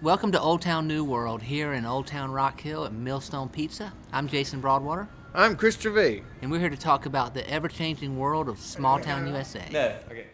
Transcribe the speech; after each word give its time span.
Welcome 0.00 0.30
to 0.30 0.40
Old 0.40 0.62
Town 0.62 0.86
New 0.86 1.02
World 1.02 1.42
here 1.42 1.72
in 1.72 1.84
Old 1.84 2.06
Town 2.06 2.30
Rock 2.30 2.60
Hill 2.60 2.84
at 2.84 2.92
Millstone 2.92 3.48
Pizza. 3.48 3.92
I'm 4.12 4.28
Jason 4.28 4.60
Broadwater, 4.60 5.08
I'm 5.34 5.56
Chris 5.56 5.76
Gervais. 5.76 6.22
and 6.40 6.52
we're 6.52 6.60
here 6.60 6.70
to 6.70 6.76
talk 6.76 7.06
about 7.06 7.34
the 7.34 7.48
ever 7.50 7.66
changing 7.66 8.16
world 8.16 8.48
of 8.48 8.60
small 8.60 9.00
town 9.00 9.26
USA. 9.26 9.64
No, 9.72 9.96
okay. 10.08 10.26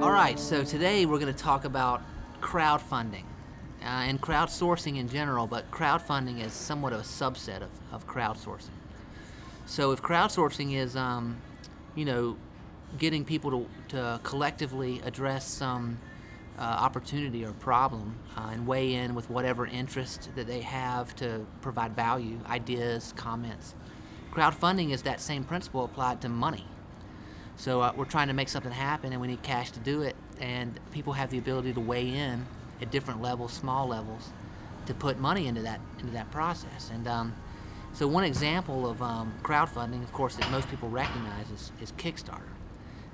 All 0.00 0.12
right, 0.12 0.38
so 0.38 0.64
today 0.64 1.04
we're 1.04 1.18
going 1.18 1.32
to 1.32 1.38
talk 1.38 1.64
about 1.64 2.02
crowdfunding 2.40 3.24
uh, 3.82 3.84
and 3.84 4.20
crowdsourcing 4.20 4.98
in 4.98 5.08
general, 5.08 5.46
but 5.46 5.70
crowdfunding 5.70 6.44
is 6.44 6.52
somewhat 6.52 6.92
of 6.92 7.00
a 7.00 7.04
subset 7.04 7.62
of, 7.62 7.70
of 7.92 8.06
crowdsourcing. 8.06 8.70
So 9.66 9.92
if 9.92 10.02
crowdsourcing 10.02 10.74
is, 10.74 10.96
um, 10.96 11.36
you 11.94 12.04
know, 12.04 12.36
getting 12.98 13.24
people 13.24 13.50
to, 13.50 13.66
to 13.88 14.20
collectively 14.22 15.00
address 15.04 15.46
some 15.46 15.98
uh, 16.58 16.62
opportunity 16.62 17.44
or 17.44 17.52
problem 17.52 18.16
uh, 18.36 18.50
and 18.52 18.66
weigh 18.66 18.94
in 18.94 19.14
with 19.14 19.30
whatever 19.30 19.66
interest 19.66 20.30
that 20.34 20.46
they 20.46 20.60
have 20.60 21.14
to 21.16 21.46
provide 21.60 21.94
value, 21.94 22.38
ideas, 22.48 23.12
comments. 23.16 23.74
Crowdfunding 24.32 24.90
is 24.90 25.02
that 25.02 25.20
same 25.20 25.44
principle 25.44 25.84
applied 25.84 26.20
to 26.22 26.28
money. 26.28 26.66
So 27.56 27.80
uh, 27.80 27.92
we're 27.96 28.04
trying 28.04 28.28
to 28.28 28.34
make 28.34 28.48
something 28.48 28.72
happen, 28.72 29.12
and 29.12 29.20
we 29.20 29.26
need 29.28 29.42
cash 29.42 29.70
to 29.72 29.80
do 29.80 30.02
it. 30.02 30.16
And 30.40 30.78
people 30.92 31.12
have 31.12 31.30
the 31.30 31.38
ability 31.38 31.72
to 31.74 31.80
weigh 31.80 32.08
in 32.08 32.46
at 32.80 32.90
different 32.90 33.22
levels, 33.22 33.52
small 33.52 33.86
levels, 33.86 34.32
to 34.86 34.94
put 34.94 35.18
money 35.18 35.46
into 35.46 35.62
that 35.62 35.80
into 35.98 36.12
that 36.12 36.30
process. 36.30 36.90
And 36.92 37.06
um, 37.06 37.34
so 37.92 38.06
one 38.06 38.24
example 38.24 38.88
of 38.88 39.02
um, 39.02 39.34
crowdfunding, 39.42 40.02
of 40.02 40.12
course, 40.12 40.36
that 40.36 40.50
most 40.50 40.68
people 40.68 40.88
recognize 40.88 41.50
is, 41.50 41.72
is 41.80 41.92
Kickstarter. 41.92 42.42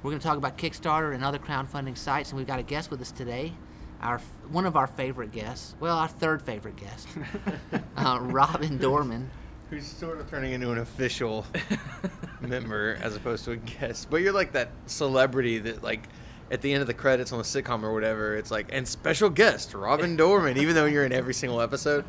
We're 0.03 0.11
going 0.11 0.21
to 0.21 0.27
talk 0.27 0.37
about 0.37 0.59
Kickstarter 0.59 1.15
and 1.15 1.25
other 1.25 1.39
crowdfunding 1.39 1.97
sites, 1.97 2.31
and 2.31 2.37
we've 2.37 2.47
got 2.47 2.59
a 2.59 2.63
guest 2.63 2.91
with 2.91 3.01
us 3.01 3.11
today. 3.11 3.55
Our 4.03 4.19
one 4.51 4.67
of 4.67 4.77
our 4.77 4.87
favorite 4.87 5.33
guests, 5.33 5.75
well, 5.81 5.97
our 5.97 6.09
third 6.09 6.43
favorite 6.43 6.77
guest, 6.77 7.09
uh, 7.97 8.19
Robin 8.21 8.77
Dorman. 8.77 9.31
Who's 9.71 9.87
sort 9.87 10.21
of 10.21 10.29
turning 10.29 10.53
into 10.53 10.71
an 10.73 10.79
official 10.79 11.47
member 12.43 12.99
as 13.01 13.17
opposed 13.17 13.47
to 13.47 13.53
a 13.53 13.57
guest. 13.57 14.09
But 14.11 14.19
you're 14.19 14.35
like 14.35 14.53
that 14.53 14.69
celebrity 14.85 15.59
that 15.61 15.83
like 15.83 16.07
at 16.55 16.63
the 16.63 16.73
end 16.73 16.81
of 16.81 16.87
the 16.87 16.95
credits 16.95 17.33
on 17.33 17.41
a 17.41 17.43
sitcom 17.43 17.83
or 17.83 17.93
whatever, 17.93 18.37
it's 18.37 18.53
like 18.53 18.69
and 18.73 18.87
special 18.87 19.29
guest 19.29 19.75
Robin 19.75 20.15
Dorman, 20.25 20.57
even 20.57 20.77
though 20.77 20.85
you're 20.85 21.05
in 21.05 21.13
every 21.13 21.35
single 21.35 21.61
episode. 21.61 22.05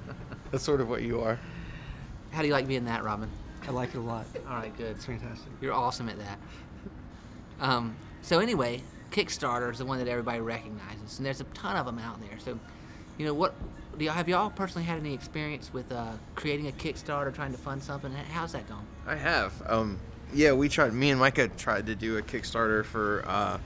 That's 0.51 0.63
sort 0.63 0.81
of 0.81 0.87
what 0.87 1.01
you 1.01 1.19
are. 1.21 1.39
How 2.31 2.41
do 2.41 2.47
you 2.47 2.53
like 2.53 2.67
being 2.67 2.85
that, 2.85 3.03
Robin? 3.03 3.27
I 3.67 3.71
like 3.71 3.89
it 3.89 3.97
a 3.97 4.01
lot. 4.01 4.27
All 4.47 4.57
right, 4.57 4.75
good. 4.77 4.91
It's 4.91 5.05
fantastic. 5.05 5.51
You're 5.61 5.73
awesome 5.73 6.07
at 6.09 6.19
that. 6.19 6.37
Um, 7.59 7.95
so 8.21 8.37
anyway, 8.39 8.83
Kickstarter 9.09 9.71
is 9.71 9.79
the 9.79 9.85
one 9.85 9.97
that 9.97 10.07
everybody 10.07 10.41
recognizes, 10.41 11.17
and 11.17 11.25
there's 11.25 11.41
a 11.41 11.45
ton 11.45 11.75
of 11.75 11.87
them 11.87 11.97
out 11.97 12.21
there. 12.21 12.37
So, 12.37 12.59
you 13.17 13.25
know, 13.25 13.33
what 13.33 13.55
do 13.97 14.05
y'all 14.05 14.13
have 14.13 14.29
y'all 14.29 14.51
personally 14.51 14.85
had 14.85 14.99
any 14.99 15.15
experience 15.15 15.73
with 15.73 15.91
uh, 15.91 16.11
creating 16.35 16.67
a 16.67 16.71
Kickstarter, 16.71 17.33
trying 17.33 17.51
to 17.53 17.57
fund 17.57 17.81
something? 17.81 18.13
How's 18.31 18.51
that 18.51 18.69
going? 18.69 18.85
I 19.07 19.15
have. 19.15 19.53
Um, 19.65 19.97
yeah, 20.31 20.51
we 20.51 20.69
tried. 20.69 20.93
Me 20.93 21.09
and 21.09 21.19
Micah 21.19 21.47
tried 21.47 21.87
to 21.87 21.95
do 21.95 22.17
a 22.17 22.21
Kickstarter 22.21 22.85
for 22.85 23.23
uh, 23.25 23.57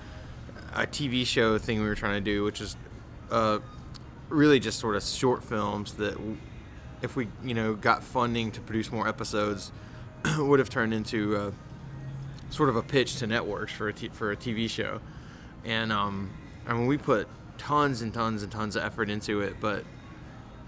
a 0.73 0.87
TV 0.87 1.25
show 1.25 1.57
thing 1.57 1.81
we 1.81 1.87
were 1.87 1.95
trying 1.95 2.15
to 2.15 2.31
do, 2.31 2.43
which 2.43 2.61
is 2.61 2.75
uh, 3.31 3.59
really 4.29 4.59
just 4.59 4.79
sort 4.79 4.95
of 4.95 5.03
short 5.03 5.43
films 5.43 5.93
that, 5.93 6.17
if 7.01 7.15
we 7.15 7.27
you 7.43 7.53
know 7.53 7.75
got 7.75 8.03
funding 8.03 8.51
to 8.51 8.61
produce 8.61 8.91
more 8.91 9.07
episodes, 9.07 9.71
would 10.37 10.59
have 10.59 10.69
turned 10.69 10.93
into 10.93 11.53
sort 12.49 12.69
of 12.69 12.75
a 12.75 12.81
pitch 12.81 13.17
to 13.17 13.27
networks 13.27 13.71
for 13.71 13.87
a 13.87 13.93
t- 13.93 14.09
for 14.09 14.31
a 14.31 14.35
TV 14.35 14.69
show. 14.69 14.99
And 15.65 15.91
um, 15.91 16.31
I 16.67 16.73
mean, 16.73 16.87
we 16.87 16.97
put 16.97 17.27
tons 17.57 18.01
and 18.01 18.13
tons 18.13 18.43
and 18.43 18.51
tons 18.51 18.75
of 18.75 18.83
effort 18.83 19.09
into 19.09 19.41
it, 19.41 19.55
but 19.59 19.83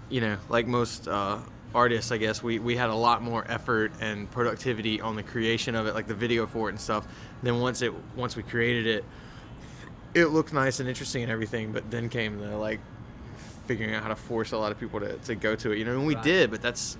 you 0.08 0.20
know, 0.20 0.36
like 0.48 0.66
most 0.66 1.08
uh, 1.08 1.38
artists, 1.74 2.12
I 2.12 2.18
guess 2.18 2.42
we, 2.42 2.58
we 2.58 2.76
had 2.76 2.90
a 2.90 2.94
lot 2.94 3.22
more 3.22 3.44
effort 3.48 3.92
and 4.00 4.30
productivity 4.30 5.00
on 5.00 5.16
the 5.16 5.22
creation 5.22 5.74
of 5.74 5.86
it, 5.86 5.94
like 5.94 6.06
the 6.06 6.14
video 6.14 6.46
for 6.46 6.68
it 6.68 6.72
and 6.72 6.80
stuff. 6.80 7.06
Then 7.42 7.60
once 7.60 7.82
it 7.82 7.92
once 8.14 8.36
we 8.36 8.42
created 8.42 8.86
it, 8.86 9.04
it 10.14 10.26
looked 10.26 10.52
nice 10.52 10.80
and 10.80 10.88
interesting 10.88 11.22
and 11.22 11.30
everything. 11.32 11.72
But 11.72 11.90
then 11.90 12.08
came 12.08 12.38
the 12.38 12.56
like 12.56 12.80
figuring 13.66 13.94
out 13.94 14.02
how 14.02 14.08
to 14.08 14.16
force 14.16 14.52
a 14.52 14.58
lot 14.58 14.72
of 14.72 14.78
people 14.80 15.00
to, 15.00 15.16
to 15.18 15.34
go 15.34 15.54
to 15.56 15.72
it. 15.72 15.78
You 15.78 15.84
know, 15.84 15.92
and 15.92 16.06
we 16.06 16.14
Right. 16.14 16.24
did, 16.24 16.50
but 16.50 16.62
that's 16.62 16.96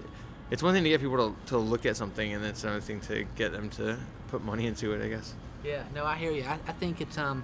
it's 0.50 0.62
one 0.62 0.74
thing 0.74 0.84
to 0.84 0.90
get 0.90 1.00
people 1.00 1.16
to, 1.30 1.46
to 1.48 1.58
look 1.58 1.86
at 1.86 1.96
something, 1.96 2.32
and 2.34 2.44
it's 2.44 2.62
another 2.64 2.80
thing 2.80 3.00
to 3.00 3.24
get 3.36 3.52
them 3.52 3.70
to 3.70 3.98
put 4.28 4.44
money 4.44 4.66
into 4.66 4.92
it. 4.92 5.02
I 5.04 5.08
guess. 5.08 5.34
Yeah, 5.64 5.82
no, 5.94 6.04
I 6.04 6.16
hear 6.16 6.30
you. 6.32 6.44
I, 6.44 6.58
I 6.66 6.72
think 6.72 7.00
it's 7.00 7.18
um 7.18 7.42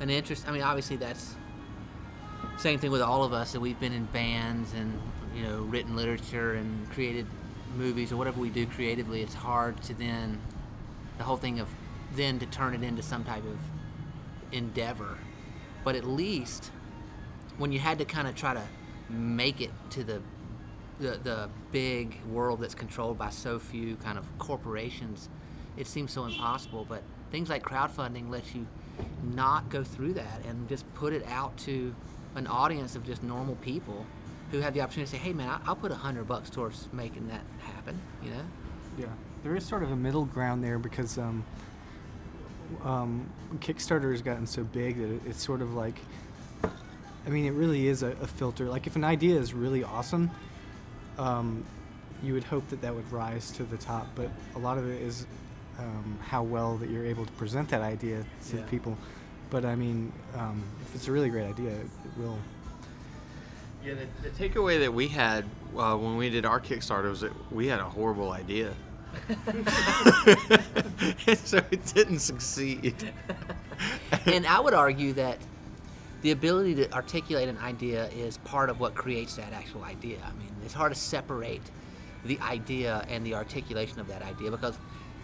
an 0.00 0.10
interest. 0.10 0.48
I 0.48 0.52
mean, 0.52 0.62
obviously 0.62 0.96
that's 0.96 1.34
same 2.58 2.78
thing 2.78 2.90
with 2.90 3.02
all 3.02 3.24
of 3.24 3.32
us 3.32 3.52
that 3.52 3.60
we've 3.60 3.78
been 3.80 3.92
in 3.92 4.04
bands 4.06 4.72
and 4.74 5.00
you 5.34 5.42
know 5.42 5.62
written 5.62 5.96
literature 5.96 6.54
and 6.54 6.88
created 6.92 7.26
movies 7.76 8.12
or 8.12 8.16
whatever 8.16 8.40
we 8.40 8.50
do 8.50 8.66
creatively. 8.66 9.22
It's 9.22 9.34
hard 9.34 9.82
to 9.84 9.94
then 9.94 10.40
the 11.18 11.24
whole 11.24 11.36
thing 11.36 11.58
of 11.60 11.68
then 12.14 12.38
to 12.38 12.46
turn 12.46 12.74
it 12.74 12.82
into 12.82 13.02
some 13.02 13.24
type 13.24 13.44
of 13.44 13.58
endeavor. 14.54 15.18
But 15.84 15.96
at 15.96 16.04
least 16.04 16.70
when 17.58 17.72
you 17.72 17.78
had 17.78 17.98
to 17.98 18.04
kind 18.04 18.26
of 18.26 18.34
try 18.34 18.54
to 18.54 18.62
make 19.10 19.60
it 19.60 19.70
to 19.90 20.04
the 20.04 20.22
the, 21.00 21.18
the 21.22 21.50
big 21.72 22.20
world 22.26 22.60
that's 22.60 22.74
controlled 22.74 23.18
by 23.18 23.28
so 23.28 23.58
few 23.58 23.96
kind 23.96 24.16
of 24.16 24.38
corporations, 24.38 25.28
it 25.76 25.88
seems 25.88 26.12
so 26.12 26.24
impossible. 26.24 26.86
But 26.88 27.02
things 27.32 27.48
like 27.48 27.64
crowdfunding 27.64 28.30
lets 28.30 28.54
you 28.54 28.64
not 29.22 29.68
go 29.70 29.82
through 29.82 30.14
that 30.14 30.44
and 30.46 30.68
just 30.68 30.92
put 30.94 31.12
it 31.12 31.26
out 31.26 31.56
to 31.58 31.92
an 32.36 32.46
audience 32.46 32.94
of 32.94 33.04
just 33.04 33.24
normal 33.24 33.56
people 33.56 34.06
who 34.52 34.60
have 34.60 34.72
the 34.72 34.80
opportunity 34.80 35.10
to 35.10 35.16
say, 35.16 35.22
"Hey, 35.22 35.32
man, 35.32 35.60
I'll 35.66 35.74
put 35.74 35.90
a 35.90 35.96
hundred 35.96 36.28
bucks 36.28 36.48
towards 36.48 36.88
making 36.92 37.26
that 37.28 37.42
happen." 37.58 38.00
You 38.22 38.30
know? 38.30 38.44
Yeah, 38.96 39.06
there 39.42 39.56
is 39.56 39.64
sort 39.66 39.82
of 39.82 39.90
a 39.90 39.96
middle 39.96 40.24
ground 40.24 40.62
there 40.62 40.78
because 40.78 41.18
um, 41.18 41.44
um, 42.82 43.28
Kickstarter 43.56 44.10
has 44.10 44.22
gotten 44.22 44.46
so 44.46 44.64
big 44.64 44.96
that 44.98 45.10
it, 45.14 45.22
it's 45.26 45.42
sort 45.42 45.62
of 45.62 45.74
like, 45.74 45.96
I 46.62 47.30
mean, 47.30 47.46
it 47.46 47.52
really 47.52 47.86
is 47.88 48.02
a, 48.02 48.08
a 48.22 48.26
filter. 48.26 48.66
Like, 48.66 48.86
if 48.86 48.96
an 48.96 49.04
idea 49.04 49.38
is 49.38 49.54
really 49.54 49.82
awesome, 49.84 50.30
um, 51.18 51.64
you 52.22 52.34
would 52.34 52.44
hope 52.44 52.68
that 52.68 52.80
that 52.82 52.94
would 52.94 53.10
rise 53.12 53.50
to 53.52 53.64
the 53.64 53.76
top. 53.76 54.06
But 54.14 54.30
a 54.54 54.58
lot 54.58 54.78
of 54.78 54.88
it 54.88 55.00
is 55.02 55.26
um, 55.78 56.18
how 56.22 56.42
well 56.42 56.76
that 56.78 56.90
you're 56.90 57.04
able 57.06 57.26
to 57.26 57.32
present 57.32 57.68
that 57.70 57.82
idea 57.82 58.24
to 58.50 58.56
Yeah. 58.56 58.62
people. 58.64 58.96
But 59.50 59.64
I 59.64 59.74
mean, 59.74 60.12
um, 60.34 60.62
if 60.82 60.94
it's 60.94 61.08
a 61.08 61.12
really 61.12 61.28
great 61.30 61.46
idea, 61.46 61.70
it, 61.70 61.86
it 62.04 62.18
will. 62.18 62.38
Yeah, 63.84 63.94
the, 63.94 64.28
the 64.28 64.30
takeaway 64.30 64.80
that 64.80 64.92
we 64.92 65.08
had 65.08 65.44
uh, 65.76 65.94
when 65.96 66.16
we 66.16 66.30
did 66.30 66.46
our 66.46 66.58
Kickstarter 66.58 67.10
was 67.10 67.20
that 67.20 67.32
we 67.52 67.66
had 67.66 67.80
a 67.80 67.84
horrible 67.84 68.32
idea. 68.32 68.72
And 69.46 71.38
so 71.38 71.58
it 71.70 71.84
didn't 71.94 72.20
succeed. 72.20 73.12
and 74.26 74.46
I 74.46 74.60
would 74.60 74.74
argue 74.74 75.12
that 75.14 75.38
the 76.22 76.30
ability 76.30 76.74
to 76.76 76.92
articulate 76.92 77.48
an 77.48 77.58
idea 77.58 78.08
is 78.08 78.38
part 78.38 78.70
of 78.70 78.80
what 78.80 78.94
creates 78.94 79.36
that 79.36 79.52
actual 79.52 79.84
idea. 79.84 80.18
I 80.24 80.32
mean, 80.38 80.50
it's 80.64 80.74
hard 80.74 80.92
to 80.92 80.98
separate 80.98 81.62
the 82.24 82.38
idea 82.40 83.04
and 83.08 83.26
the 83.26 83.34
articulation 83.34 84.00
of 84.00 84.08
that 84.08 84.22
idea 84.22 84.50
because 84.50 84.78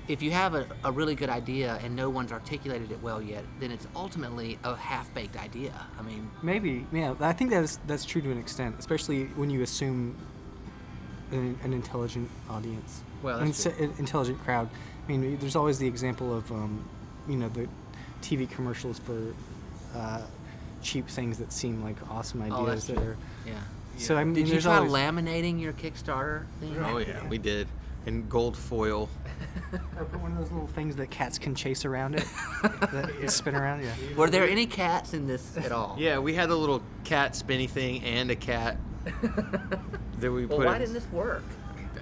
if 0.09 0.23
you 0.23 0.31
have 0.33 0.55
a, 0.55 0.67
a 0.85 0.91
really 0.91 1.15
good 1.15 1.29
idea 1.31 1.79
and 1.85 1.95
no 1.95 2.11
one's 2.11 2.33
articulated 2.33 2.91
it 2.91 3.01
well 3.01 3.23
yet, 3.23 3.45
then 3.61 3.71
it's 3.71 3.87
ultimately 3.95 4.59
a 4.65 4.75
half-baked 4.75 5.37
idea. 5.37 5.73
I 5.99 6.03
mean, 6.03 6.29
Maybe, 6.43 6.85
yeah. 6.93 7.15
I 7.21 7.33
think 7.33 7.51
that's 7.51 7.79
that's 7.87 8.05
true 8.05 8.21
to 8.23 8.31
an 8.31 8.39
extent, 8.39 8.77
especially 8.79 9.27
when 9.37 9.51
you 9.51 9.63
assume 9.63 10.17
an, 11.33 11.59
an 11.63 11.73
intelligent 11.73 12.31
audience, 12.49 13.03
Well, 13.23 13.39
an 13.39 13.47
that's 13.47 13.67
an 13.67 13.95
intelligent 13.99 14.39
crowd. 14.45 14.69
I 15.07 15.11
mean, 15.13 15.39
there's 15.39 15.57
always 15.57 15.79
the 15.79 15.87
example 15.87 16.37
of, 16.37 16.51
um, 16.53 16.85
you 17.29 17.37
know, 17.37 17.49
the 17.49 17.69
TV 18.23 18.49
commercials 18.49 18.99
for 18.99 19.35
uh, 19.95 20.23
cheap 20.83 21.09
things 21.09 21.39
that 21.39 21.53
seem 21.53 21.83
like 21.83 21.97
awesome 22.11 22.43
ideas 22.43 22.59
oh, 22.61 22.67
that's 22.67 22.85
that 22.87 22.97
true. 22.97 23.05
are. 23.05 23.17
Yeah. 23.47 23.55
So 23.97 24.17
I 24.17 24.25
mean, 24.25 24.35
Did 24.35 24.47
you 24.47 24.53
there's 24.53 24.65
try 24.65 24.77
always, 24.77 24.93
laminating 24.93 25.61
your 25.61 25.73
Kickstarter 25.73 26.47
thing? 26.61 26.77
Oh 26.79 26.99
yeah, 26.99 27.27
we 27.29 27.39
did. 27.39 27.69
In 28.07 28.27
gold 28.29 28.57
foil. 28.57 29.11
or 29.99 30.05
put 30.07 30.21
one 30.21 30.33
of 30.33 30.39
those 30.39 30.51
little 30.51 30.69
things 30.69 30.97
that 30.97 31.11
cats 31.11 31.39
can 31.39 31.55
chase 31.55 31.85
around 31.85 32.15
it, 32.15 32.25
that 32.63 33.11
spin 33.31 33.55
around. 33.55 33.83
Yeah. 33.83 33.93
Were 34.17 34.31
there 34.31 34.49
any 34.49 34.65
cats 34.65 35.13
in 35.13 35.27
this 35.27 35.55
at 35.59 35.71
all? 35.71 35.97
Yeah, 35.99 36.19
we 36.19 36.33
had 36.33 36.49
a 36.49 36.57
little 36.57 36.83
cat 37.05 37.37
spinny 37.37 37.67
thing 37.67 38.03
and 38.05 38.31
a 38.31 38.37
cat 38.37 38.79
that 40.21 40.31
we 40.31 40.47
well, 40.47 40.59
put. 40.59 40.67
why 40.67 40.75
in- 40.75 40.81
didn't 40.81 40.95
this 40.95 41.11
work? 41.13 41.43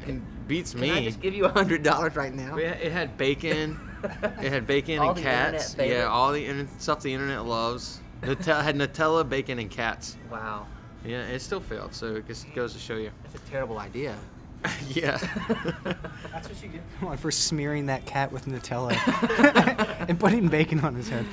It 0.06 0.48
beats 0.48 0.72
Can 0.72 0.80
me. 0.80 0.90
I 0.92 1.04
just 1.04 1.20
give 1.20 1.34
you 1.34 1.44
a 1.44 1.48
hundred 1.50 1.82
dollars 1.82 2.16
right 2.16 2.34
now? 2.34 2.54
We 2.54 2.64
had- 2.64 2.80
it 2.80 2.92
had 2.92 3.16
bacon. 3.18 3.78
it 4.40 4.52
had 4.52 4.66
bacon 4.66 4.98
All 5.00 5.08
and 5.10 5.18
the 5.18 5.22
cats. 5.22 5.72
internet. 5.72 5.90
Yeah, 5.96 6.04
all 6.04 6.32
the 6.32 6.44
internet 6.44 6.80
stuff 6.80 7.02
the 7.02 7.12
internet 7.12 7.44
loves. 7.44 8.00
Nutella 8.22 8.62
had 8.62 8.76
Nutella, 8.76 9.28
bacon, 9.28 9.58
and 9.58 9.70
cats. 9.70 10.16
Wow. 10.30 10.66
Yeah, 11.04 11.22
it 11.26 11.40
still 11.40 11.60
failed, 11.60 11.94
so 11.94 12.16
it 12.16 12.26
just 12.26 12.52
goes 12.54 12.72
to 12.72 12.78
show 12.78 12.96
you. 12.96 13.10
That's 13.22 13.36
a 13.36 13.50
terrible 13.50 13.78
idea. 13.78 14.16
yeah. 14.88 15.16
That's 16.32 16.48
what 16.48 16.62
you 16.62 16.68
get 16.68 17.18
for 17.20 17.30
smearing 17.30 17.86
that 17.86 18.06
cat 18.06 18.32
with 18.32 18.46
Nutella 18.46 18.96
and 20.08 20.18
putting 20.18 20.48
bacon 20.48 20.80
on 20.80 20.94
his 20.96 21.08
head. 21.08 21.24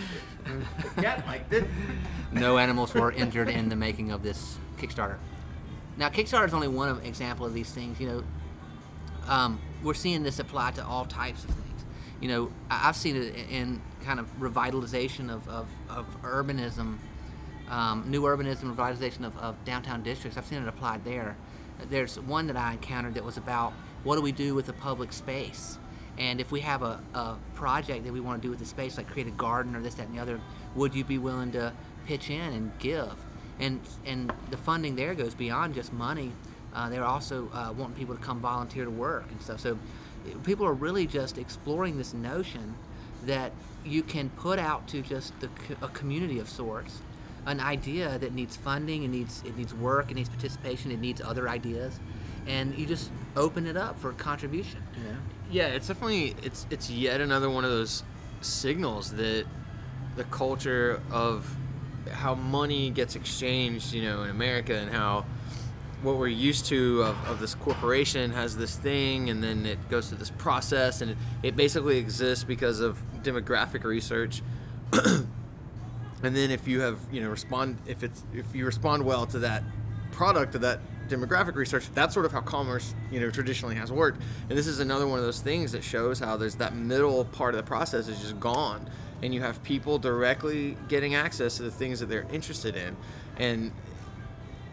yeah, 1.01 1.21
like 1.25 1.49
did. 1.49 1.67
No 2.31 2.57
animals 2.59 2.93
were 2.93 3.11
injured 3.11 3.49
in 3.49 3.67
the 3.69 3.75
making 3.75 4.11
of 4.11 4.21
this 4.21 4.57
Kickstarter. 4.77 5.17
Now, 5.97 6.09
Kickstarter 6.09 6.45
is 6.47 6.53
only 6.53 6.67
one 6.67 7.01
example 7.03 7.45
of 7.45 7.53
these 7.53 7.71
things. 7.71 7.99
You 7.99 8.07
know, 8.07 8.23
um, 9.27 9.59
we're 9.83 9.93
seeing 9.93 10.23
this 10.23 10.39
apply 10.39 10.71
to 10.71 10.85
all 10.85 11.05
types 11.05 11.43
of 11.43 11.51
things. 11.51 11.85
You 12.19 12.27
know, 12.27 12.51
I- 12.69 12.89
I've 12.89 12.95
seen 12.95 13.15
it 13.15 13.35
in 13.49 13.81
kind 14.03 14.19
of 14.19 14.27
revitalization 14.39 15.33
of, 15.33 15.47
of, 15.47 15.67
of 15.89 16.05
urbanism, 16.21 16.97
um, 17.69 18.03
new 18.07 18.21
urbanism, 18.23 18.75
revitalization 18.75 19.25
of, 19.25 19.37
of 19.37 19.63
downtown 19.65 20.03
districts. 20.03 20.37
I've 20.37 20.45
seen 20.45 20.61
it 20.61 20.67
applied 20.67 21.03
there. 21.05 21.35
There's 21.89 22.19
one 22.19 22.47
that 22.47 22.57
I 22.57 22.73
encountered 22.73 23.15
that 23.15 23.23
was 23.23 23.37
about 23.37 23.73
what 24.03 24.15
do 24.15 24.21
we 24.21 24.31
do 24.31 24.53
with 24.53 24.67
the 24.67 24.73
public 24.73 25.11
space? 25.11 25.77
And 26.17 26.39
if 26.39 26.51
we 26.51 26.61
have 26.61 26.81
a, 26.83 27.01
a 27.13 27.37
project 27.55 28.05
that 28.05 28.13
we 28.13 28.19
want 28.19 28.41
to 28.41 28.45
do 28.45 28.49
with 28.49 28.59
the 28.59 28.65
space, 28.65 28.97
like 28.97 29.09
create 29.09 29.27
a 29.27 29.31
garden 29.31 29.75
or 29.75 29.81
this, 29.81 29.95
that, 29.95 30.07
and 30.07 30.15
the 30.15 30.21
other, 30.21 30.39
would 30.75 30.95
you 30.95 31.03
be 31.03 31.17
willing 31.17 31.51
to 31.53 31.73
pitch 32.05 32.29
in 32.29 32.53
and 32.53 32.71
give? 32.79 33.13
And, 33.59 33.79
and 34.05 34.31
the 34.49 34.57
funding 34.57 34.95
there 34.95 35.15
goes 35.15 35.33
beyond 35.33 35.75
just 35.75 35.93
money. 35.93 36.31
Uh, 36.73 36.89
they're 36.89 37.05
also 37.05 37.49
uh, 37.53 37.73
wanting 37.75 37.95
people 37.95 38.15
to 38.15 38.21
come 38.21 38.39
volunteer 38.39 38.83
to 38.83 38.91
work 38.91 39.25
and 39.31 39.41
stuff. 39.41 39.61
So 39.61 39.77
people 40.43 40.65
are 40.65 40.73
really 40.73 41.07
just 41.07 41.37
exploring 41.37 41.97
this 41.97 42.13
notion 42.13 42.75
that 43.25 43.53
you 43.85 44.03
can 44.03 44.29
put 44.31 44.59
out 44.59 44.87
to 44.89 45.01
just 45.01 45.39
the, 45.39 45.49
a 45.81 45.87
community 45.89 46.39
of 46.39 46.49
sorts 46.49 47.01
an 47.45 47.59
idea 47.59 48.17
that 48.19 48.33
needs 48.33 48.55
funding, 48.55 49.03
it 49.03 49.09
needs 49.09 49.43
it 49.45 49.55
needs 49.57 49.73
work, 49.73 50.11
it 50.11 50.15
needs 50.15 50.29
participation, 50.29 50.91
it 50.91 50.99
needs 50.99 51.21
other 51.21 51.47
ideas, 51.47 51.99
and 52.47 52.77
you 52.77 52.85
just 52.85 53.11
open 53.35 53.67
it 53.67 53.77
up 53.77 53.99
for 53.99 54.11
contribution. 54.13 54.81
Know. 54.95 55.17
Yeah, 55.51 55.67
it's 55.67 55.87
definitely 55.87 56.35
it's 56.43 56.65
it's 56.69 56.89
yet 56.89 57.21
another 57.21 57.49
one 57.49 57.63
of 57.63 57.69
those 57.69 58.03
signals 58.41 59.11
that 59.11 59.45
the 60.15 60.23
culture 60.25 61.01
of 61.11 61.55
how 62.11 62.35
money 62.35 62.89
gets 62.89 63.15
exchanged, 63.15 63.93
you 63.93 64.03
know, 64.03 64.23
in 64.23 64.29
America 64.29 64.75
and 64.75 64.91
how 64.91 65.25
what 66.01 66.17
we're 66.17 66.27
used 66.27 66.65
to 66.67 67.01
of, 67.01 67.27
of 67.27 67.39
this 67.39 67.55
corporation 67.55 68.31
has 68.31 68.55
this 68.55 68.75
thing 68.75 69.29
and 69.29 69.43
then 69.43 69.65
it 69.65 69.89
goes 69.89 70.09
through 70.09 70.17
this 70.19 70.29
process 70.29 71.01
and 71.01 71.11
it, 71.11 71.17
it 71.41 71.55
basically 71.55 71.97
exists 71.97 72.43
because 72.43 72.79
of 72.79 73.01
demographic 73.23 73.83
research. 73.83 74.41
And 76.23 76.35
then 76.35 76.49
if 76.49 76.67
you 76.67 76.79
have 76.79 76.99
you 77.11 77.21
know 77.21 77.29
respond 77.29 77.77
if 77.85 78.03
it's 78.03 78.23
if 78.33 78.55
you 78.55 78.65
respond 78.65 79.05
well 79.05 79.25
to 79.27 79.39
that 79.39 79.63
product 80.11 80.55
of 80.55 80.61
that 80.61 80.79
demographic 81.07 81.53
research 81.53 81.85
that's 81.93 82.15
sort 82.15 82.25
of 82.25 82.31
how 82.31 82.41
commerce 82.41 82.95
you 83.11 83.19
know 83.19 83.29
traditionally 83.29 83.75
has 83.75 83.91
worked. 83.91 84.21
And 84.49 84.57
this 84.57 84.65
is 84.65 84.79
another 84.79 85.07
one 85.07 85.19
of 85.19 85.25
those 85.25 85.41
things 85.41 85.71
that 85.73 85.83
shows 85.83 86.19
how 86.19 86.35
there's 86.35 86.55
that 86.55 86.75
middle 86.75 87.25
part 87.25 87.53
of 87.53 87.57
the 87.57 87.67
process 87.67 88.07
is 88.07 88.19
just 88.19 88.39
gone 88.39 88.89
and 89.21 89.33
you 89.33 89.41
have 89.41 89.61
people 89.63 89.97
directly 89.97 90.77
getting 90.87 91.15
access 91.15 91.57
to 91.57 91.63
the 91.63 91.71
things 91.71 91.99
that 91.99 92.07
they're 92.07 92.27
interested 92.31 92.75
in. 92.75 92.95
And 93.37 93.71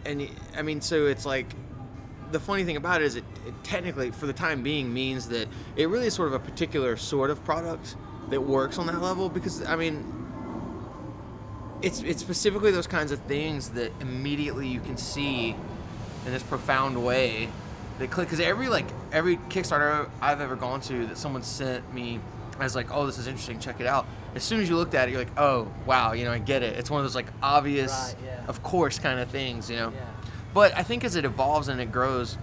and 0.05 0.29
i 0.57 0.63
mean 0.63 0.81
so 0.81 1.07
it's 1.07 1.25
like 1.27 1.47
the 2.31 2.41
funny 2.41 2.65
thing 2.65 2.77
about 2.77 3.03
it 3.03 3.05
is 3.05 3.17
it, 3.17 3.25
it 3.47 3.55
technically 3.63 4.11
for 4.11 4.27
the 4.27 4.33
time 4.33 4.63
being 4.63 4.93
means 4.93 5.29
that 5.29 5.47
it 5.77 5.89
really 5.89 6.07
is 6.07 6.15
sort 6.15 6.29
of 6.29 6.35
a 6.35 6.39
particular 6.39 6.97
sort 6.97 7.31
of 7.31 7.43
product 7.45 7.97
that 8.31 8.41
works 8.41 8.79
on 8.79 8.87
that 8.87 9.01
level 9.01 9.29
because 9.29 9.65
i 9.67 9.77
mean 9.77 10.05
it's 11.83 12.03
it's 12.03 12.21
specifically 12.21 12.71
those 12.71 12.87
kinds 12.87 13.13
of 13.13 13.19
things 13.21 13.71
that 13.71 13.93
immediately 14.01 14.67
you 14.67 14.81
can 14.81 14.97
see 14.97 15.51
in 16.25 16.33
this 16.33 16.43
profound 16.43 17.05
way 17.05 17.49
that 17.99 18.11
click 18.11 18.29
because 18.29 18.41
every 18.41 18.69
like 18.69 18.87
every 19.11 19.37
Kickstarter 19.37 20.09
I've 20.21 20.41
ever 20.41 20.57
gone 20.57 20.81
to 20.83 21.07
that 21.07 21.19
someone 21.19 21.43
sent 21.43 21.93
me 21.93 22.21
as 22.61 22.75
like 22.77 22.93
oh 22.93 23.07
this 23.07 23.19
is 23.19 23.27
interesting 23.27 23.59
check 23.59 23.81
it 23.81 23.87
out 23.87 24.07
as 24.35 24.43
soon 24.43 24.61
as 24.61 24.69
you 24.69 24.77
looked 24.77 24.95
at 24.95 25.09
it 25.09 25.13
you're 25.13 25.21
like 25.21 25.39
oh 25.39 25.67
wow 25.87 26.13
you 26.13 26.25
know 26.25 26.33
I 26.33 26.39
get 26.39 26.63
it 26.63 26.79
it's 26.79 26.91
one 26.91 27.01
of 27.01 27.05
those 27.05 27.15
like 27.15 27.27
obvious 27.43 27.91
Right, 27.93 28.15
yeah. 28.25 28.45
of 28.47 28.63
course 28.63 28.99
kind 28.99 29.19
of 29.21 29.29
things 29.31 29.69
you 29.71 29.77
know 29.77 29.91
Yeah. 29.95 30.01
but 30.55 30.77
I 30.77 30.83
think 30.83 31.05
as 31.05 31.17
it 31.17 31.25
evolves 31.25 31.69
and 31.69 31.81
it 31.81 31.91
grows 31.93 32.37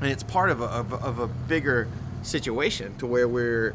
and 0.00 0.10
it's 0.10 0.22
part 0.22 0.50
of 0.50 0.60
a, 0.60 0.64
of, 0.66 0.92
of 0.92 1.18
a 1.18 1.26
bigger 1.26 1.88
situation 2.22 2.96
to 2.98 3.06
where 3.06 3.26
we're 3.28 3.74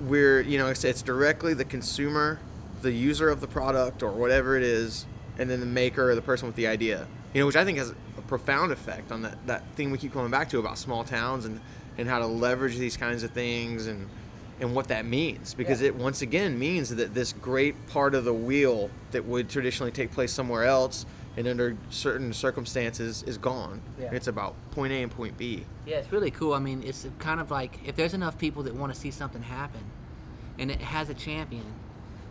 we're 0.00 0.40
you 0.40 0.58
know 0.58 0.68
it's, 0.68 0.84
it's 0.84 1.02
directly 1.02 1.54
the 1.54 1.64
consumer 1.64 2.38
the 2.82 2.92
user 2.92 3.28
of 3.28 3.40
the 3.40 3.46
product 3.48 4.02
or 4.02 4.10
whatever 4.10 4.56
it 4.56 4.62
is 4.62 5.04
and 5.38 5.50
then 5.50 5.60
the 5.60 5.66
maker 5.66 6.10
or 6.10 6.14
the 6.14 6.22
person 6.22 6.46
with 6.46 6.56
the 6.56 6.66
idea 6.66 7.06
you 7.34 7.40
know 7.40 7.46
which 7.46 7.56
i 7.56 7.64
think 7.64 7.76
has 7.78 7.90
a 7.90 8.22
profound 8.22 8.72
effect 8.72 9.12
on 9.12 9.22
that, 9.22 9.36
that 9.46 9.62
thing 9.74 9.90
we 9.90 9.98
keep 9.98 10.12
coming 10.12 10.30
back 10.30 10.48
to 10.48 10.58
about 10.58 10.78
small 10.78 11.04
towns 11.04 11.44
and, 11.44 11.60
and 11.98 12.08
how 12.08 12.18
to 12.18 12.26
leverage 12.26 12.76
these 12.78 12.96
kinds 12.96 13.22
of 13.22 13.30
things 13.32 13.86
and 13.86 14.08
and 14.60 14.74
what 14.74 14.88
that 14.88 15.06
means 15.06 15.54
because 15.54 15.80
Yeah. 15.80 15.88
it 15.88 15.94
once 15.96 16.20
again 16.20 16.58
means 16.58 16.94
that 16.94 17.14
this 17.14 17.32
great 17.32 17.74
part 17.86 18.14
of 18.14 18.24
the 18.24 18.34
wheel 18.34 18.90
that 19.10 19.24
would 19.24 19.48
traditionally 19.48 19.90
take 19.90 20.12
place 20.12 20.32
somewhere 20.32 20.64
else 20.64 21.06
and 21.38 21.48
under 21.48 21.78
certain 21.88 22.32
circumstances 22.34 23.22
is 23.26 23.38
gone 23.38 23.80
Yeah. 23.98 24.10
it's 24.12 24.26
about 24.28 24.54
point 24.72 24.92
a 24.92 25.02
and 25.02 25.10
point 25.10 25.38
b 25.38 25.64
Yeah, 25.86 25.96
it's 25.96 26.12
really 26.12 26.30
cool. 26.30 26.52
I 26.52 26.58
mean, 26.58 26.82
it's 26.84 27.06
kind 27.18 27.40
of 27.40 27.50
like 27.50 27.78
if 27.86 27.96
there's 27.96 28.12
enough 28.14 28.36
people 28.36 28.62
that 28.64 28.74
want 28.74 28.92
to 28.92 29.00
see 29.00 29.10
something 29.10 29.42
happen, 29.42 29.80
and 30.58 30.70
it 30.70 30.80
has 30.82 31.08
a 31.08 31.14
champion, 31.14 31.64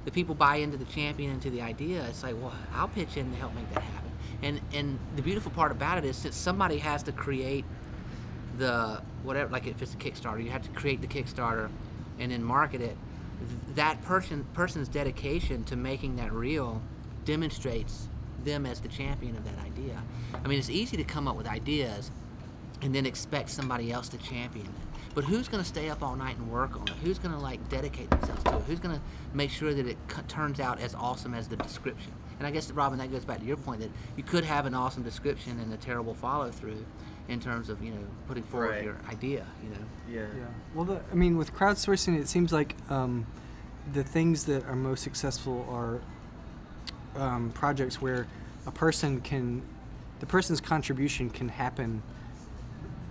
the 0.05 0.11
people 0.11 0.35
buy 0.35 0.57
into 0.57 0.77
the 0.77 0.85
champion 0.85 1.31
into 1.31 1.49
the 1.49 1.61
idea. 1.61 2.05
It's 2.07 2.21
like, 2.23 2.35
well, 2.39 2.53
I'll 2.75 2.87
pitch 2.89 3.17
in 3.17 3.31
to 3.31 3.37
help 3.37 3.55
make 3.55 3.73
that 3.73 3.81
happen. 3.83 4.11
And 4.43 4.61
and 4.71 4.99
the 5.15 5.21
beautiful 5.23 5.51
part 5.51 5.71
about 5.71 5.97
it 5.97 6.05
is 6.05 6.21
that 6.23 6.33
somebody 6.35 6.77
has 6.77 7.01
to 7.03 7.11
create 7.11 7.65
the 8.59 9.01
whatever. 9.23 9.51
Like 9.51 9.65
if 9.65 9.81
it's 9.81 9.93
a 9.93 9.97
Kickstarter, 9.97 10.43
you 10.43 10.51
have 10.51 10.63
to 10.63 10.69
create 10.69 11.01
the 11.01 11.07
Kickstarter, 11.07 11.69
and 12.19 12.31
then 12.31 12.43
market 12.43 12.81
it. 12.81 12.95
That 13.75 14.01
person 14.03 14.45
person's 14.53 14.87
dedication 14.87 15.63
to 15.65 15.75
making 15.75 16.17
that 16.17 16.31
real 16.31 16.81
demonstrates 17.25 18.07
them 18.43 18.65
as 18.65 18.79
the 18.79 18.87
champion 18.87 19.35
of 19.35 19.43
that 19.45 19.57
idea. 19.65 20.01
I 20.33 20.47
mean, 20.47 20.59
it's 20.59 20.69
easy 20.69 20.97
to 20.97 21.03
come 21.03 21.27
up 21.27 21.35
with 21.35 21.47
ideas 21.47 22.11
and 22.81 22.93
then 22.93 23.05
expect 23.05 23.49
somebody 23.49 23.91
else 23.91 24.07
to 24.09 24.17
champion 24.17 24.65
it. 24.67 24.71
But 25.15 25.23
who's 25.23 25.47
going 25.47 25.61
to 25.63 25.67
stay 25.67 25.89
up 25.89 26.03
all 26.03 26.15
night 26.15 26.37
and 26.37 26.49
work 26.49 26.79
on 26.79 26.87
it? 26.87 26.93
Who's 27.03 27.19
going 27.19 27.33
to 27.33 27.39
like 27.39 27.67
dedicate 27.69 28.09
themselves 28.09 28.43
to 28.43 28.57
it? 28.57 28.63
Who's 28.67 28.79
going 28.79 28.95
to 28.95 29.01
make 29.33 29.49
sure 29.49 29.73
that 29.73 29.85
it 29.87 29.97
c- 30.09 30.21
turns 30.27 30.59
out 30.59 30.79
as 30.79 30.95
awesome 30.95 31.33
as 31.33 31.47
the 31.47 31.57
description? 31.57 32.13
And 32.39 32.47
I 32.47 32.51
guess 32.51 32.71
Robin, 32.71 32.97
that 32.99 33.11
goes 33.11 33.25
back 33.25 33.39
to 33.39 33.45
your 33.45 33.57
point 33.57 33.81
that 33.81 33.91
you 34.15 34.23
could 34.23 34.45
have 34.45 34.65
an 34.65 34.73
awesome 34.73 35.03
description 35.03 35.59
and 35.59 35.73
a 35.73 35.77
terrible 35.77 36.13
follow 36.13 36.49
through 36.51 36.85
in 37.27 37.39
terms 37.39 37.69
of 37.69 37.83
you 37.83 37.91
know 37.91 37.99
putting 38.27 38.43
forward 38.43 38.69
Right. 38.71 38.83
your 38.85 38.97
idea. 39.09 39.45
You 39.63 39.69
know. 39.69 39.85
yeah 40.09 40.27
Yeah. 40.37 40.45
Well, 40.73 40.85
the, 40.85 41.01
I 41.11 41.15
mean, 41.15 41.37
with 41.37 41.53
crowdsourcing, 41.53 42.17
it 42.17 42.27
seems 42.27 42.51
like 42.53 42.75
um, 42.89 43.27
the 43.93 44.03
things 44.03 44.45
that 44.45 44.65
are 44.65 44.75
most 44.75 45.03
successful 45.03 45.65
are 45.69 46.01
um, 47.21 47.51
projects 47.51 48.01
where 48.01 48.25
a 48.65 48.71
person 48.71 49.19
can, 49.21 49.61
the 50.19 50.25
person's 50.25 50.61
contribution 50.61 51.29
can 51.29 51.49
happen 51.49 52.01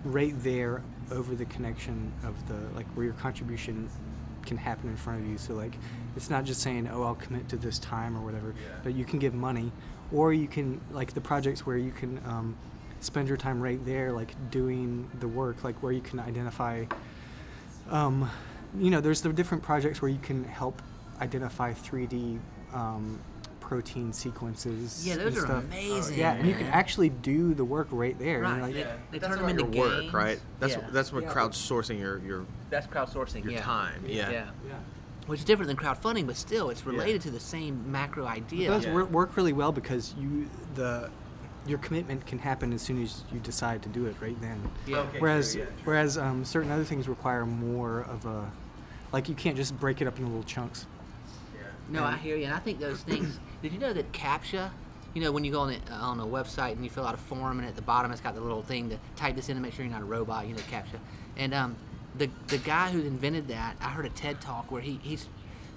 right 0.04 0.35
there 0.42 0.82
over 1.11 1.35
the 1.35 1.44
connection 1.47 2.12
of 2.25 2.35
the 2.49 2.54
like 2.76 2.87
where 2.94 3.04
your 3.04 3.14
contribution 3.14 3.88
can 4.48 4.56
happen 4.56 4.88
in 4.88 4.96
front 4.96 5.20
of 5.22 5.26
you. 5.30 5.38
So 5.38 5.54
like, 5.54 5.74
it's 6.16 6.30
not 6.30 6.44
just 6.44 6.60
saying, 6.62 6.88
oh, 6.92 7.02
I'll 7.04 7.14
commit 7.14 7.48
to 7.50 7.56
this 7.56 7.78
time 7.78 8.16
or 8.16 8.20
whatever, 8.24 8.54
but 8.82 8.94
you 8.94 9.04
can 9.04 9.18
give 9.18 9.34
money, 9.34 9.70
or 10.12 10.32
you 10.32 10.48
can 10.48 10.80
like 10.90 11.12
the 11.14 11.20
projects 11.20 11.64
where 11.66 11.76
you 11.76 11.92
can 11.92 12.18
um, 12.26 12.56
spend 13.00 13.28
your 13.28 13.36
time 13.36 13.60
right 13.60 13.84
there, 13.86 14.10
like 14.12 14.32
doing 14.50 15.08
the 15.20 15.28
work, 15.28 15.62
like 15.62 15.80
where 15.82 15.92
you 15.92 16.00
can 16.00 16.18
identify 16.18 16.84
um, 17.90 18.28
you 18.78 18.90
know, 18.90 19.00
there's 19.00 19.22
the 19.22 19.32
different 19.32 19.62
projects 19.62 20.02
where 20.02 20.10
you 20.10 20.18
can 20.18 20.44
help 20.44 20.82
identify 21.22 21.72
3D 21.72 22.38
um, 22.74 23.18
protein 23.60 24.12
sequences. 24.12 25.06
Yeah, 25.06 25.16
those 25.16 25.26
and 25.28 25.36
are 25.38 25.40
stuff. 25.46 25.64
amazing. 25.64 26.18
Yeah, 26.18 26.32
and 26.34 26.46
you 26.46 26.54
can 26.54 26.66
actually 26.66 27.08
do 27.08 27.54
the 27.54 27.64
work 27.64 27.88
right 27.90 28.18
there. 28.18 28.40
Right. 28.42 28.60
Like, 28.60 28.72
They, 28.74 28.80
Yeah. 28.80 28.96
they 29.10 29.18
That's 29.18 29.30
turn 29.36 29.40
them 29.40 29.48
into 29.50 29.62
your 29.64 29.88
games. 29.88 30.04
work, 30.06 30.12
right? 30.12 30.40
That's 30.60 30.74
yeah. 30.74 30.86
that's 30.92 31.12
what 31.14 31.22
Yeah. 31.24 31.32
crowdsourcing 31.32 31.98
your 31.98 32.18
your 32.18 32.44
that's 32.70 32.87
crowdsourcing. 32.87 33.44
your 33.44 33.54
yeah. 33.54 33.62
time. 33.62 34.04
Yeah. 34.06 34.30
Yeah. 34.30 34.50
yeah. 34.66 34.75
Which 35.26 35.40
is 35.40 35.44
different 35.44 35.68
than 35.68 35.76
crowdfunding, 35.76 36.26
but 36.26 36.37
still, 36.37 36.70
it's 36.70 36.87
related 36.87 37.20
to 37.22 37.30
the 37.30 37.40
same 37.40 37.90
macro 37.90 38.26
idea. 38.26 38.38
It 38.38 38.42
idea. 38.42 38.68
does 38.70 38.84
Yeah. 38.87 38.92
wor- 38.94 39.04
work 39.04 39.37
really 39.37 39.52
well 39.52 39.72
because 39.72 40.14
you 40.18 40.48
the 40.75 41.10
your 41.66 41.78
commitment 41.78 42.26
can 42.26 42.38
happen 42.38 42.72
as 42.72 42.80
soon 42.80 43.02
as 43.02 43.25
you 43.30 43.38
decide 43.40 43.82
to 43.82 43.88
do 43.90 44.06
it 44.06 44.16
right 44.20 44.40
then. 44.40 44.58
Yeah. 44.87 44.98
Okay. 44.98 45.18
whereas 45.18 45.52
true, 45.52 45.62
yeah, 45.62 45.66
true. 45.66 45.75
whereas 45.84 46.16
um, 46.16 46.44
certain 46.44 46.70
other 46.70 46.84
things 46.84 47.08
require 47.08 47.44
more 47.44 48.02
of 48.02 48.25
a 48.25 48.50
like 49.12 49.28
you 49.28 49.34
can't 49.34 49.56
just 49.56 49.78
break 49.78 50.00
it 50.00 50.06
up 50.06 50.18
into 50.18 50.28
little 50.30 50.44
chunks. 50.44 50.87
Yeah. 51.54 51.62
No, 51.88 52.04
I 52.04 52.16
hear 52.16 52.37
you, 52.37 52.44
and 52.44 52.54
I 52.54 52.58
think 52.58 52.78
those 52.78 53.00
things. 53.02 53.38
did 53.62 53.72
you 53.72 53.78
know 53.78 53.92
that 53.92 54.12
CAPTCHA? 54.12 54.70
You 55.14 55.22
know, 55.22 55.32
when 55.32 55.42
you 55.42 55.50
go 55.50 55.60
on 55.60 55.68
the, 55.68 55.92
on 55.92 56.20
a 56.20 56.26
website 56.26 56.72
and 56.72 56.84
you 56.84 56.90
fill 56.90 57.06
out 57.06 57.14
a 57.14 57.18
form, 57.18 57.58
and 57.58 57.66
at 57.66 57.75
the 57.76 57.82
bottom 57.82 58.12
it's 58.12 58.20
got 58.20 58.34
the 58.34 58.40
little 58.40 58.62
thing 58.62 58.90
to 58.90 58.98
type 59.16 59.34
this 59.37 59.48
in 59.48 59.56
to 59.56 59.62
make 59.62 59.72
sure 59.75 59.84
you're 59.84 59.92
not 59.92 60.02
a 60.02 60.06
robot. 60.06 60.46
You 60.46 60.54
know, 60.54 60.60
CAPTCHA. 60.70 60.98
And 61.37 61.54
um, 61.54 61.76
the 62.18 62.28
the 62.48 62.58
guy 62.58 62.90
who 62.90 63.00
invented 63.00 63.48
that, 63.48 63.76
I 63.80 63.88
heard 63.90 64.06
a 64.06 64.10
TED 64.10 64.40
talk 64.40 64.70
where 64.70 64.82
he, 64.82 64.98
he's 65.02 65.26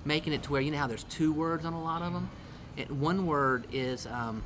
making 0.06 0.34
it 0.34 0.44
to 0.44 0.52
where 0.52 0.62
you 0.62 0.72
know 0.72 0.78
how 0.80 0.88
there's 0.88 1.04
two 1.06 1.32
words 1.34 1.66
on 1.66 1.74
a 1.74 1.82
lot 1.82 2.02
of 2.02 2.14
them. 2.14 2.30
And 2.78 3.02
one 3.02 3.26
word 3.26 3.66
is 3.72 4.08
um, 4.08 4.44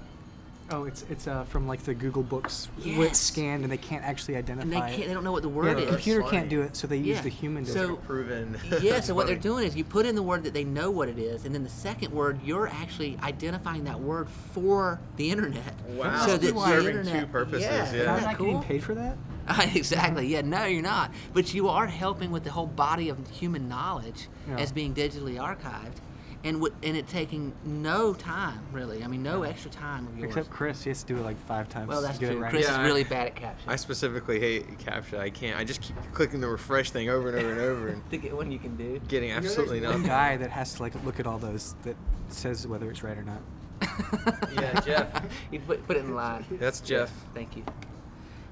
Oh, 0.72 0.86
it's 0.86 1.06
it's 1.12 1.28
uh, 1.28 1.44
from 1.44 1.68
like 1.68 1.84
the 1.84 1.94
Google 1.94 2.24
Books 2.24 2.70
where 2.84 3.06
it's 3.06 3.20
scanned 3.20 3.62
and 3.62 3.72
they 3.72 3.78
can't 3.78 4.04
actually 4.04 4.36
identify 4.36 4.64
and 4.64 4.74
they 4.74 4.78
it. 4.78 4.96
can't. 4.98 5.08
They 5.08 5.14
don't 5.14 5.24
know 5.24 5.32
what 5.32 5.44
the 5.44 5.50
word 5.50 5.66
Yeah, 5.66 5.74
word 5.75 5.78
the 5.78 5.84
is. 5.84 5.90
computer 5.92 6.20
That's 6.22 6.32
can't 6.32 6.50
do 6.50 6.62
it, 6.64 6.75
so 6.75 6.88
they 6.88 6.98
use 6.98 7.22
the 7.22 7.30
human 7.30 7.66
to 7.66 7.72
So- 7.72 7.96
Proven. 7.98 8.58
yeah, 8.82 9.00
so 9.00 9.14
what 9.14 9.28
they're 9.28 9.36
doing 9.52 9.64
is 9.68 9.75
you 9.75 9.84
put 9.84 10.08
in 10.08 10.16
the 10.16 10.24
word 10.24 10.44
that 10.44 10.56
they 10.56 10.64
know 10.64 10.90
what 10.90 11.08
it 11.08 11.20
is, 11.20 11.46
and 11.46 11.54
then 11.54 11.64
the 11.64 11.70
second 11.70 12.12
word 12.12 12.40
you're 12.44 12.68
actually 12.68 13.16
identifying 13.22 13.84
that 13.84 14.00
word 14.00 14.28
for 14.28 15.00
the 15.18 15.30
internet. 15.30 15.62
Wow. 15.90 16.25
So 16.25 16.36
that 16.36 16.58
Serving 16.58 17.04
the 17.04 17.12
two 17.20 17.28
purposes, 17.28 17.62
Yeah, 17.62 17.75
yeah. 17.75 17.84
isn't 17.84 18.00
Am 18.02 18.10
I 18.10 18.20
that 18.22 18.25
not 18.25 18.38
cool? 18.38 18.46
getting 18.48 18.64
paid 18.64 18.84
for 18.84 18.96
that? 18.96 19.16
exactly. 19.75 20.28
Yeah. 20.28 20.42
No, 20.42 20.66
you're 20.66 20.82
not. 20.82 21.12
But 21.34 21.54
you 21.54 21.70
are 21.70 21.88
helping 21.88 22.32
with 22.32 22.44
the 22.44 22.52
whole 22.52 22.68
body 22.68 23.10
of 23.10 23.18
human 23.30 23.68
knowledge 23.70 24.28
Yeah. 24.48 24.58
as 24.58 24.72
being 24.72 24.94
digitally 24.94 25.36
archived, 25.36 25.98
and 26.44 26.58
w- 26.58 26.74
and 26.84 26.96
it 26.98 27.08
taking 27.08 27.54
no 27.64 28.14
time 28.14 28.60
really. 28.72 29.04
I 29.04 29.08
mean, 29.08 29.22
no 29.24 29.44
extra 29.44 29.70
time 29.72 30.08
of 30.08 30.18
yours. 30.18 30.30
Except 30.30 30.50
Chris, 30.50 30.84
he 30.84 30.90
has 30.90 31.02
to 31.04 31.14
do 31.14 31.20
it 31.20 31.24
like 31.24 31.38
five 31.48 31.70
times. 31.70 31.88
well, 31.88 32.02
that's 32.02 32.18
to 32.18 32.22
get 32.25 32.28
true. 32.32 32.38
It 32.38 32.42
right. 32.42 32.50
Chris 32.52 32.66
Yeah, 32.66 32.72
is 32.72 32.78
I- 32.78 32.84
really 32.86 33.04
bad 33.04 33.28
at 33.28 33.36
CAPTCHA. 33.36 33.68
I 33.68 33.75
specifically 33.75 34.40
hate 34.40 34.78
CAPTCHA. 34.80 35.20
I 35.20 35.30
can't. 35.30 35.58
I 35.60 35.64
just 35.64 35.82
keep 35.82 35.96
clicking 36.14 36.42
the 36.42 36.48
refresh 36.48 36.92
thing 36.92 37.10
over 37.10 37.30
and 37.30 37.38
over 37.40 37.52
and 37.52 37.62
over 37.62 37.88
and 37.90 38.10
to 38.12 38.18
get 38.18 38.36
one 38.36 38.52
you 38.52 38.60
can 38.60 38.75
do. 38.75 39.00
getting 39.08 39.30
You 39.30 39.36
know, 39.36 39.42
there's 39.42 39.52
absolutely 39.58 39.82
one 39.82 39.90
nothing. 39.92 40.08
guy 40.08 40.38
that 40.38 40.50
has 40.52 40.74
to 40.75 40.82
like 40.84 40.94
look 41.06 41.20
at 41.20 41.28
all 41.28 41.38
those 41.40 41.75
that 41.84 41.96
says 42.30 42.66
whether 42.68 42.90
it's 42.90 43.04
right 43.04 43.18
or 43.18 43.24
not. 43.24 43.42
Yeah, 44.56 44.80
Jeff. 44.82 45.24
you 45.52 45.60
put, 45.60 45.86
put 45.86 45.98
it 45.98 46.06
in 46.06 46.16
line. 46.16 46.46
That's 46.52 46.80
Jeff. 46.80 47.12
Thank 47.34 47.58
you. 47.58 47.64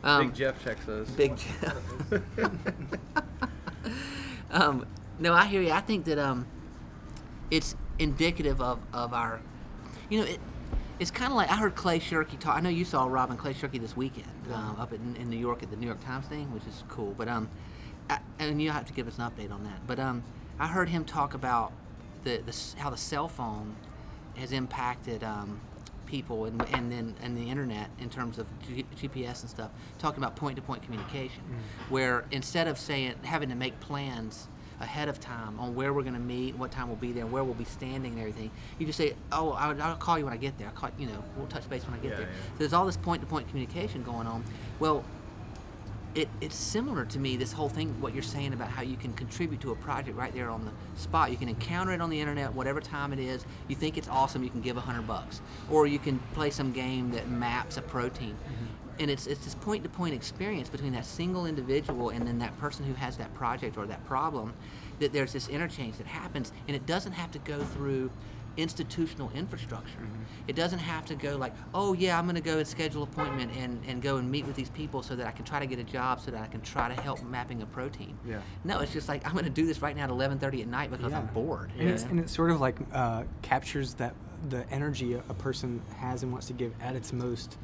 Um, 0.04 0.28
Big 0.28 0.36
Jeff 0.36 0.64
checks 0.64 0.86
those. 0.86 1.10
Big 1.12 1.38
Jeff. 1.38 1.78
um, 4.52 4.86
no, 5.20 5.34
I 5.34 5.46
hear 5.46 5.62
you. 5.62 5.72
I 5.72 5.82
think 5.82 6.06
that 6.06 6.20
um, 6.20 6.46
it's 7.50 7.76
indicative 8.00 8.62
of, 8.62 8.80
of 8.92 9.14
our, 9.14 9.42
you 10.10 10.20
know, 10.20 10.26
it, 10.26 10.40
it's 11.00 11.12
kind 11.12 11.32
of 11.32 11.38
like 11.38 11.50
I 11.50 11.56
heard 11.56 11.76
Clay 11.76 12.00
Shirky 12.00 12.38
talk. 12.38 12.56
I 12.56 12.62
know 12.62 12.70
you 12.70 12.86
saw 12.86 13.06
Robin 13.06 13.38
Clay 13.38 13.54
Shirky 13.54 13.80
this 13.80 13.96
weekend 13.96 14.28
um, 14.54 14.78
up 14.80 14.94
in, 14.94 15.16
in 15.16 15.30
New 15.30 15.38
York 15.38 15.64
at 15.64 15.70
the 15.70 15.76
New 15.76 15.88
York 15.88 16.04
Times 16.04 16.26
thing, 16.28 16.54
which 16.54 16.66
is 16.68 16.84
cool. 16.88 17.14
But 17.18 17.28
um, 17.28 17.50
I, 18.10 18.20
and 18.40 18.62
you 18.62 18.72
have 18.72 18.86
to 18.86 18.94
give 18.94 19.08
us 19.08 19.18
an 19.18 19.30
update 19.30 19.52
on 19.52 19.64
that. 19.64 19.86
But 19.88 20.00
um, 20.00 20.24
I 20.60 20.68
heard 20.68 20.90
him 20.90 21.06
talk 21.06 21.34
about 21.34 21.72
the, 22.24 22.42
the 22.46 22.58
how 22.78 22.90
the 22.90 22.98
cell 22.98 23.28
phone 23.28 23.76
has 24.36 24.52
impacted 24.52 25.24
um, 25.24 25.60
people 26.06 26.46
and, 26.46 26.62
and 26.74 26.92
then 26.92 27.16
and 27.22 27.38
the 27.38 27.50
internet 27.50 27.90
in 28.00 28.10
terms 28.10 28.38
of 28.38 28.48
G- 28.68 28.86
GPS 28.96 29.42
and 29.42 29.50
stuff. 29.50 29.72
Talking 30.00 30.24
about 30.24 30.36
point-to-point 30.36 30.84
communication, 30.84 31.44
mm. 31.44 31.92
where 31.92 32.26
instead 32.32 32.68
of 32.68 32.78
saying 32.78 33.16
having 33.24 33.50
to 33.50 33.56
make 33.56 33.80
plans 33.80 34.48
ahead 34.80 35.08
of 35.08 35.20
time 35.20 35.60
on 35.60 35.76
where 35.76 35.94
we're 35.94 36.02
going 36.02 36.14
to 36.16 36.20
meet, 36.20 36.56
what 36.58 36.72
time 36.72 36.88
we'll 36.88 36.98
be 36.98 37.12
there, 37.12 37.26
where 37.26 37.44
we'll 37.44 37.54
be 37.54 37.64
standing, 37.64 38.14
and 38.14 38.20
everything, 38.20 38.52
you 38.80 38.86
just 38.86 38.98
say, 38.98 39.14
"Oh, 39.32 39.52
I'll, 39.52 39.80
I'll 39.82 39.96
call 39.96 40.18
you 40.18 40.26
when 40.26 40.34
I 40.34 40.38
get 40.38 40.58
there." 40.58 40.68
I'll 40.68 40.74
call, 40.74 40.90
you 40.98 41.08
know, 41.08 41.24
we'll 41.38 41.48
touch 41.48 41.70
base 41.70 41.86
when 41.86 41.94
I 41.94 41.98
get 41.98 42.12
Yeah, 42.12 42.18
there. 42.18 42.28
yeah. 42.28 42.34
So 42.54 42.58
there's 42.60 42.74
all 42.74 42.86
this 42.86 42.98
point-to-point 42.98 43.48
communication 43.50 44.04
going 44.04 44.28
on. 44.28 44.44
Well, 44.80 45.04
it, 46.16 46.30
it's 46.42 46.56
similar 46.56 47.06
to 47.06 47.20
me 47.20 47.38
this 47.38 47.52
whole 47.52 47.70
thing 47.70 47.90
what 48.00 48.14
you're 48.14 48.22
saying 48.22 48.54
about 48.54 48.70
how 48.70 48.82
you 48.82 48.96
can 48.96 49.14
contribute 49.14 49.62
to 49.62 49.72
a 49.72 49.76
project 49.76 50.18
right 50.18 50.34
there 50.34 50.50
on 50.50 50.66
the 50.66 50.72
spot. 51.00 51.32
You 51.32 51.38
can 51.38 51.50
encounter 51.50 51.92
it 51.92 52.02
on 52.02 52.10
the 52.10 52.20
internet 52.20 52.54
whatever 52.54 52.80
time 52.80 53.14
it 53.14 53.20
is. 53.20 53.46
You 53.68 53.76
think 53.76 53.98
it's 53.98 54.08
awesome 54.08 54.44
you 54.44 54.50
can 54.50 54.62
give 54.62 54.78
a 54.78 54.82
hundred 54.82 55.08
bucks. 55.08 55.42
Or 55.72 55.88
you 55.88 56.00
can 56.00 56.20
play 56.34 56.52
some 56.52 56.72
game 56.72 57.12
that 57.12 57.30
maps 57.30 57.78
a 57.78 57.82
protein. 57.82 58.36
Mm-hmm. 58.36 59.02
And 59.02 59.10
it's 59.10 59.26
it's 59.26 59.44
this 59.44 59.56
point 59.56 59.84
to 59.84 59.90
point 59.90 60.14
experience 60.14 60.70
between 60.70 60.94
that 60.94 61.06
single 61.06 61.48
individual 61.48 62.10
and 62.10 62.28
then 62.28 62.38
that 62.40 62.58
person 62.60 62.86
who 62.86 62.94
has 62.94 63.18
that 63.18 63.34
project 63.34 63.78
or 63.78 63.88
that 63.88 64.06
problem 64.06 64.54
that 65.00 65.12
there's 65.14 65.34
this 65.34 65.48
interchange 65.48 65.98
that 65.98 66.06
happens. 66.06 66.52
And 66.68 66.76
it 66.76 66.86
doesn't 66.86 67.14
have 67.14 67.32
to 67.32 67.40
go 67.40 67.64
through 67.64 68.12
institutional 68.58 69.32
infrastructure. 69.34 70.00
It 70.48 70.56
doesn't 70.56 70.80
have 70.80 71.06
to 71.06 71.16
go 71.16 71.38
like, 71.38 71.54
oh 71.74 71.94
yeah, 71.94 72.18
I'm 72.20 72.26
going 72.26 72.36
to 72.36 72.42
go 72.42 72.58
and 72.60 72.68
schedule 72.68 73.04
an 73.04 73.10
appointment 73.10 73.52
and, 73.58 73.82
and 73.88 74.02
go 74.02 74.18
and 74.18 74.30
meet 74.30 74.46
with 74.46 74.56
these 74.56 74.70
people 74.70 75.02
so 75.02 75.16
that 75.16 75.26
I 75.28 75.32
can 75.32 75.46
try 75.46 75.60
to 75.60 75.66
get 75.66 75.80
a 75.80 75.84
job 75.84 76.20
so 76.22 76.32
that 76.32 76.42
I 76.42 76.48
can 76.48 76.62
try 76.62 76.94
to 76.94 77.02
help 77.02 77.24
mapping 77.24 77.62
a 77.62 77.66
protein. 77.66 78.18
Yeah. 78.28 78.42
No, 78.64 78.80
it's 78.80 78.94
just 78.94 79.08
like 79.08 79.26
I'm 79.26 79.34
going 79.34 79.46
to 79.46 79.50
do 79.52 79.66
this 79.66 79.82
right 79.82 79.96
now 79.96 80.04
at 80.04 80.10
11:30 80.10 80.62
at 80.62 80.68
night 80.68 80.92
because 80.92 81.14
I'm 81.14 81.28
bored. 81.28 81.72
And, 81.78 81.88
you 81.88 81.94
it's, 81.94 82.04
and 82.04 82.20
it 82.20 82.30
sort 82.30 82.52
of 82.52 82.60
like 82.62 82.78
uh, 82.94 83.24
captures 83.42 83.94
that 83.96 84.14
the 84.50 84.70
energy 84.70 85.14
a, 85.14 85.20
a 85.30 85.34
person 85.34 85.82
has 85.98 86.24
and 86.24 86.32
wants 86.32 86.48
to 86.48 86.54
give 86.54 86.74
at 86.82 86.96
its 86.96 87.14
most, 87.14 87.58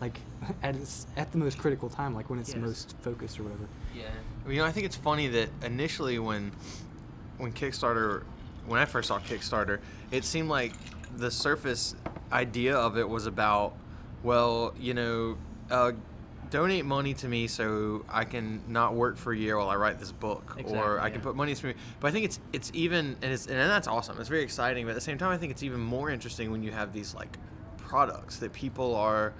like 0.00 0.20
at 0.62 0.76
its 0.76 1.06
at 1.16 1.32
the 1.32 1.38
most 1.38 1.58
critical 1.58 1.88
time, 1.88 2.14
like 2.14 2.28
when 2.30 2.38
it's 2.38 2.50
Yes. 2.54 2.58
most 2.58 2.96
focused 3.00 3.40
or 3.40 3.44
whatever. 3.44 3.66
yeah. 3.94 4.04
You 4.48 4.58
know, 4.58 4.64
I 4.64 4.70
think 4.72 4.86
it's 4.86 4.96
funny 4.96 5.26
that 5.28 5.48
initially 5.62 6.18
when 6.18 6.52
when 7.38 7.52
Kickstarter, 7.52 8.22
when 8.66 8.80
I 8.80 8.84
first 8.84 9.08
saw 9.08 9.18
Kickstarter, 9.18 9.80
it 10.10 10.24
seemed 10.24 10.48
like 10.48 10.72
the 11.16 11.30
surface 11.30 11.94
idea 12.32 12.76
of 12.76 12.98
it 12.98 13.08
was 13.08 13.26
about, 13.26 13.74
well, 14.22 14.74
you 14.78 14.94
know, 14.94 15.38
uh, 15.70 15.92
donate 16.50 16.84
money 16.84 17.14
to 17.14 17.28
me 17.28 17.46
so 17.46 18.04
I 18.08 18.24
can 18.24 18.62
not 18.68 18.94
work 18.94 19.16
for 19.16 19.32
a 19.32 19.36
year 19.36 19.56
while 19.56 19.68
I 19.68 19.76
write 19.76 19.98
this 19.98 20.12
book, 20.12 20.54
or 20.56 20.60
Exactly, 20.60 20.98
I 21.00 21.10
can 21.10 21.20
put 21.20 21.34
money 21.36 21.54
through. 21.54 21.74
But 22.00 22.08
I 22.08 22.10
think 22.12 22.24
it's 22.24 22.40
it's 22.52 22.70
even 22.74 23.16
and 23.22 23.32
it's 23.32 23.46
and 23.46 23.56
that's 23.58 23.88
awesome. 23.88 24.18
It's 24.20 24.28
very 24.28 24.42
exciting. 24.42 24.84
But 24.84 24.90
at 24.90 24.94
the 24.94 25.00
same 25.00 25.18
time, 25.18 25.30
I 25.30 25.38
think 25.38 25.52
it's 25.52 25.62
even 25.62 25.80
more 25.80 26.10
interesting 26.10 26.50
when 26.50 26.62
you 26.62 26.70
have 26.72 26.92
these 26.92 27.14
like 27.14 27.36
products 27.78 28.38
that 28.38 28.52
people 28.52 28.94
are 28.94 29.32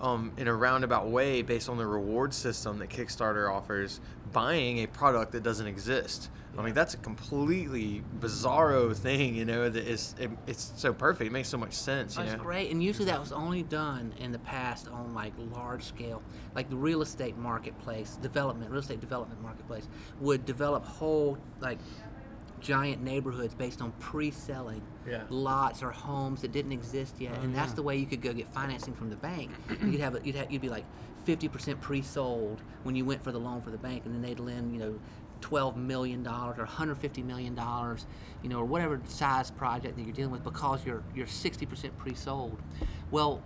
um, 0.00 0.32
in 0.36 0.48
a 0.48 0.54
roundabout 0.54 1.08
way 1.08 1.42
based 1.42 1.68
on 1.68 1.76
the 1.76 1.86
reward 1.86 2.34
system 2.34 2.78
that 2.78 2.90
Kickstarter 2.90 3.52
offers, 3.52 4.00
buying 4.32 4.78
a 4.78 4.86
product 4.86 5.32
that 5.32 5.42
doesn't 5.42 5.66
exist. 5.66 6.30
I 6.56 6.62
mean, 6.62 6.74
that's 6.74 6.94
a 6.94 6.98
completely 6.98 8.04
bizarro 8.20 8.94
thing, 8.94 9.34
you 9.34 9.44
know, 9.44 9.68
that 9.68 9.84
is, 9.84 10.14
it, 10.20 10.30
it's 10.46 10.72
so 10.76 10.92
perfect. 10.92 11.26
It 11.26 11.32
makes 11.32 11.48
so 11.48 11.58
much 11.58 11.72
sense, 11.72 12.16
you 12.16 12.22
That's 12.22 12.40
great, 12.40 12.70
and 12.70 12.82
usually 12.82 13.06
that 13.06 13.18
was 13.18 13.32
only 13.32 13.64
done 13.64 14.12
in 14.20 14.30
the 14.30 14.38
past 14.38 14.86
on 14.88 15.14
like 15.14 15.32
large 15.52 15.82
scale, 15.82 16.22
like 16.54 16.70
the 16.70 16.76
real 16.76 17.02
estate 17.02 17.36
marketplace, 17.36 18.18
development, 18.22 18.70
real 18.70 18.80
estate 18.80 19.00
development 19.00 19.42
marketplace 19.42 19.88
would 20.20 20.44
develop 20.44 20.84
whole 20.84 21.38
like 21.60 21.78
giant 22.64 23.02
neighborhoods 23.02 23.54
based 23.54 23.80
on 23.82 23.92
pre-selling 24.00 24.80
Yeah. 25.06 25.22
lots 25.28 25.82
or 25.82 25.90
homes 25.90 26.40
that 26.40 26.50
didn't 26.52 26.72
exist 26.72 27.14
yet, 27.20 27.36
and 27.42 27.52
oh, 27.54 27.56
that's 27.56 27.70
yeah. 27.72 27.76
the 27.76 27.82
way 27.82 27.96
you 27.96 28.06
could 28.06 28.22
go 28.22 28.32
get 28.32 28.48
financing 28.48 28.94
from 28.94 29.10
the 29.10 29.16
bank. 29.16 29.50
you 29.68 29.76
could 29.92 30.00
have, 30.00 30.14
a, 30.14 30.20
you'd 30.24 30.34
have 30.36 30.50
you'd 30.50 30.62
be 30.62 30.68
like 30.70 30.84
50% 31.26 31.80
pre-sold 31.80 32.60
when 32.82 32.96
you 32.96 33.04
went 33.04 33.22
for 33.22 33.32
the 33.32 33.38
loan 33.38 33.60
for 33.60 33.70
the 33.70 33.78
bank, 33.78 34.02
and 34.06 34.14
then 34.14 34.22
they'd 34.22 34.40
lend 34.40 34.72
you 34.72 34.80
know. 34.80 34.98
Twelve 35.40 35.76
million 35.76 36.22
dollars 36.22 36.56
or 36.58 36.62
150 36.64 37.22
million 37.22 37.54
dollars, 37.54 38.06
you 38.42 38.48
know, 38.48 38.60
or 38.60 38.64
whatever 38.64 38.98
size 39.06 39.50
project 39.50 39.96
that 39.96 40.02
you're 40.04 40.14
dealing 40.14 40.30
with, 40.32 40.42
because 40.42 40.86
you're 40.86 41.02
you're 41.14 41.26
60% 41.26 41.90
pre-sold. 41.98 42.62
Well, 43.10 43.42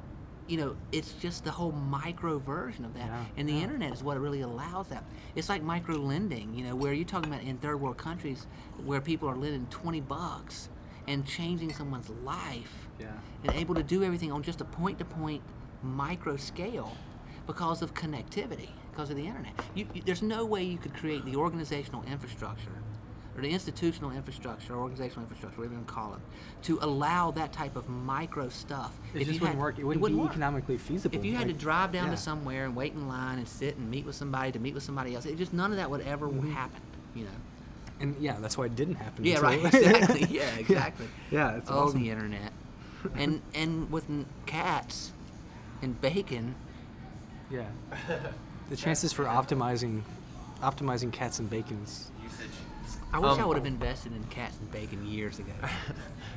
you 0.48 0.56
know, 0.56 0.76
it's 0.92 1.12
just 1.14 1.44
the 1.44 1.50
whole 1.50 1.72
micro 1.72 2.38
version 2.38 2.84
of 2.84 2.94
that, 2.94 3.06
Yeah, 3.06 3.24
and 3.36 3.48
the 3.48 3.52
yeah. 3.54 3.60
internet 3.62 3.92
is 3.92 4.02
what 4.02 4.18
really 4.20 4.40
allows 4.40 4.88
that. 4.88 5.04
It's 5.36 5.48
like 5.48 5.62
micro 5.62 5.96
lending, 5.96 6.54
you 6.54 6.64
know, 6.64 6.74
where 6.74 6.92
you're 6.92 7.04
talking 7.04 7.32
about 7.32 7.44
in 7.44 7.58
third 7.58 7.80
world 7.80 7.98
countries 7.98 8.46
where 8.84 9.00
people 9.00 9.28
are 9.28 9.36
lending 9.36 9.66
20 9.70 10.00
bucks 10.00 10.68
and 11.06 11.26
changing 11.26 11.72
someone's 11.72 12.10
life 12.24 12.88
Yeah. 12.98 13.08
and 13.44 13.52
able 13.54 13.74
to 13.74 13.82
do 13.82 14.02
everything 14.04 14.32
on 14.32 14.42
just 14.42 14.60
a 14.60 14.64
point 14.64 14.98
to 14.98 15.04
point 15.04 15.42
micro 15.82 16.36
scale 16.36 16.92
because 17.46 17.82
of 17.82 17.94
connectivity, 17.94 18.68
because 18.90 19.10
of 19.10 19.16
the 19.16 19.26
internet. 19.26 19.52
You, 19.74 19.86
you, 19.94 20.02
there's 20.04 20.22
no 20.22 20.44
way 20.44 20.64
you 20.64 20.76
could 20.78 20.94
create 20.94 21.24
the 21.24 21.36
organizational 21.36 22.02
infrastructure 22.04 22.72
or 23.38 23.42
the 23.42 23.50
institutional 23.50 24.10
infrastructure 24.10 24.74
or 24.74 24.78
organizational 24.78 25.22
infrastructure, 25.22 25.58
whatever 25.58 25.74
you 25.74 25.78
want 25.78 25.88
to 25.88 25.94
call 25.94 26.14
it, 26.14 26.20
to 26.64 26.78
allow 26.82 27.30
that 27.30 27.52
type 27.52 27.76
of 27.76 27.88
micro 27.88 28.48
stuff. 28.48 28.92
It 29.14 29.20
just 29.20 29.26
you 29.28 29.34
wouldn't 29.34 29.50
had- 29.50 29.58
work. 29.58 29.78
It 29.78 29.84
wouldn't, 29.84 30.04
be 30.06 30.12
work. 30.14 30.30
economically 30.30 30.76
feasible. 30.76 31.16
If 31.16 31.24
you 31.24 31.34
had 31.36 31.46
to 31.46 31.54
drive 31.54 31.92
down 31.92 32.06
yeah. 32.06 32.10
to 32.12 32.16
somewhere 32.16 32.64
and 32.64 32.74
wait 32.74 32.94
in 32.94 33.06
line 33.06 33.38
and 33.38 33.46
sit 33.46 33.76
and 33.76 33.88
meet 33.88 34.04
with 34.04 34.16
somebody 34.16 34.50
to 34.52 34.58
meet 34.58 34.74
with 34.74 34.82
somebody 34.82 35.14
else, 35.14 35.24
it 35.24 35.38
just 35.38 35.52
none 35.52 35.70
of 35.70 35.76
that 35.76 35.88
would 35.88 36.00
ever 36.02 36.26
Mm-hmm. 36.28 36.52
happen, 36.52 36.80
you 37.14 37.24
know. 37.24 37.30
and 38.00 38.16
yeah, 38.20 38.36
that's 38.40 38.58
why 38.58 38.66
it 38.66 38.74
didn't 38.76 38.96
happen. 38.96 39.24
Yeah, 39.24 39.38
right. 39.38 39.64
Exactly. 39.72 40.24
Yeah, 40.30 40.56
exactly. 40.56 41.06
Yeah, 41.30 41.56
it's 41.56 41.70
all 41.70 41.84
awesome. 41.88 42.02
the 42.02 42.10
internet, 42.10 42.52
and 43.14 43.40
and 43.54 43.90
with 43.90 44.04
cats 44.46 45.12
and 45.80 45.98
bacon. 46.00 46.54
Yeah. 47.50 47.64
The 48.68 48.76
chances 48.76 49.12
for 49.14 49.24
optimizing, 49.24 50.02
optimizing 50.60 51.10
cats 51.12 51.38
and 51.38 51.48
bacon 51.48 51.80
is 51.84 52.10
I 53.12 53.18
wish 53.18 53.38
I 53.38 53.42
Um, 53.42 53.48
would 53.48 53.56
have 53.56 53.66
invested 53.66 54.12
in 54.12 54.22
cats 54.24 54.56
and 54.58 54.70
bacon 54.70 55.06
years 55.06 55.38
ago. 55.38 55.52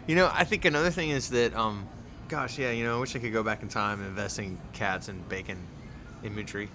You 0.07 0.15
know, 0.15 0.31
I 0.33 0.45
think 0.45 0.65
another 0.65 0.89
thing 0.89 1.11
is 1.11 1.29
that, 1.29 1.55
um, 1.55 1.87
gosh, 2.27 2.57
yeah, 2.57 2.71
you 2.71 2.83
know, 2.83 2.97
I 2.97 2.99
wish 2.99 3.15
I 3.15 3.19
could 3.19 3.31
go 3.31 3.43
back 3.43 3.61
in 3.61 3.69
time 3.69 3.99
and 3.99 4.09
invest 4.09 4.39
in 4.39 4.57
cats 4.73 5.09
and 5.09 5.27
bacon 5.29 5.57
imagery. 6.23 6.69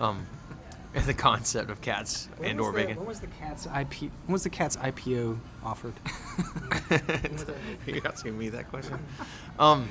Um, 0.00 0.26
and 0.94 1.04
the 1.04 1.14
concept 1.14 1.70
of 1.70 1.80
cats 1.80 2.28
and 2.42 2.60
or 2.60 2.72
bacon. 2.72 2.96
When 2.96 3.06
was 3.06 3.20
the 3.20 3.28
cat's 3.28 3.66
IP? 3.66 4.10
When 4.26 4.32
was 4.32 4.42
the 4.42 4.50
cat's 4.50 4.76
IPO 4.76 5.38
offered? 5.64 5.94
You're 7.86 8.06
asking 8.06 8.36
me 8.36 8.48
that 8.50 8.68
question. 8.68 8.98
Um, 9.58 9.88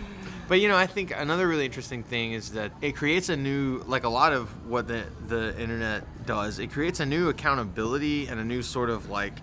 but 0.48 0.60
you 0.60 0.68
know, 0.68 0.76
I 0.76 0.86
think 0.86 1.14
another 1.16 1.48
really 1.48 1.66
interesting 1.66 2.04
thing 2.04 2.34
is 2.34 2.52
that 2.52 2.72
it 2.82 2.96
creates 2.96 3.30
a 3.30 3.38
new, 3.38 3.84
like 3.88 4.04
a 4.04 4.10
lot 4.10 4.34
of 4.34 4.50
what 4.68 4.88
the 4.88 5.06
the 5.28 5.58
internet 5.60 6.04
does. 6.26 6.60
It 6.60 6.72
creates 6.72 7.00
a 7.00 7.06
new 7.06 7.30
accountability 7.30 8.28
and 8.28 8.40
a 8.40 8.44
new 8.44 8.62
sort 8.62 8.90
of 8.90 9.10
like. 9.10 9.34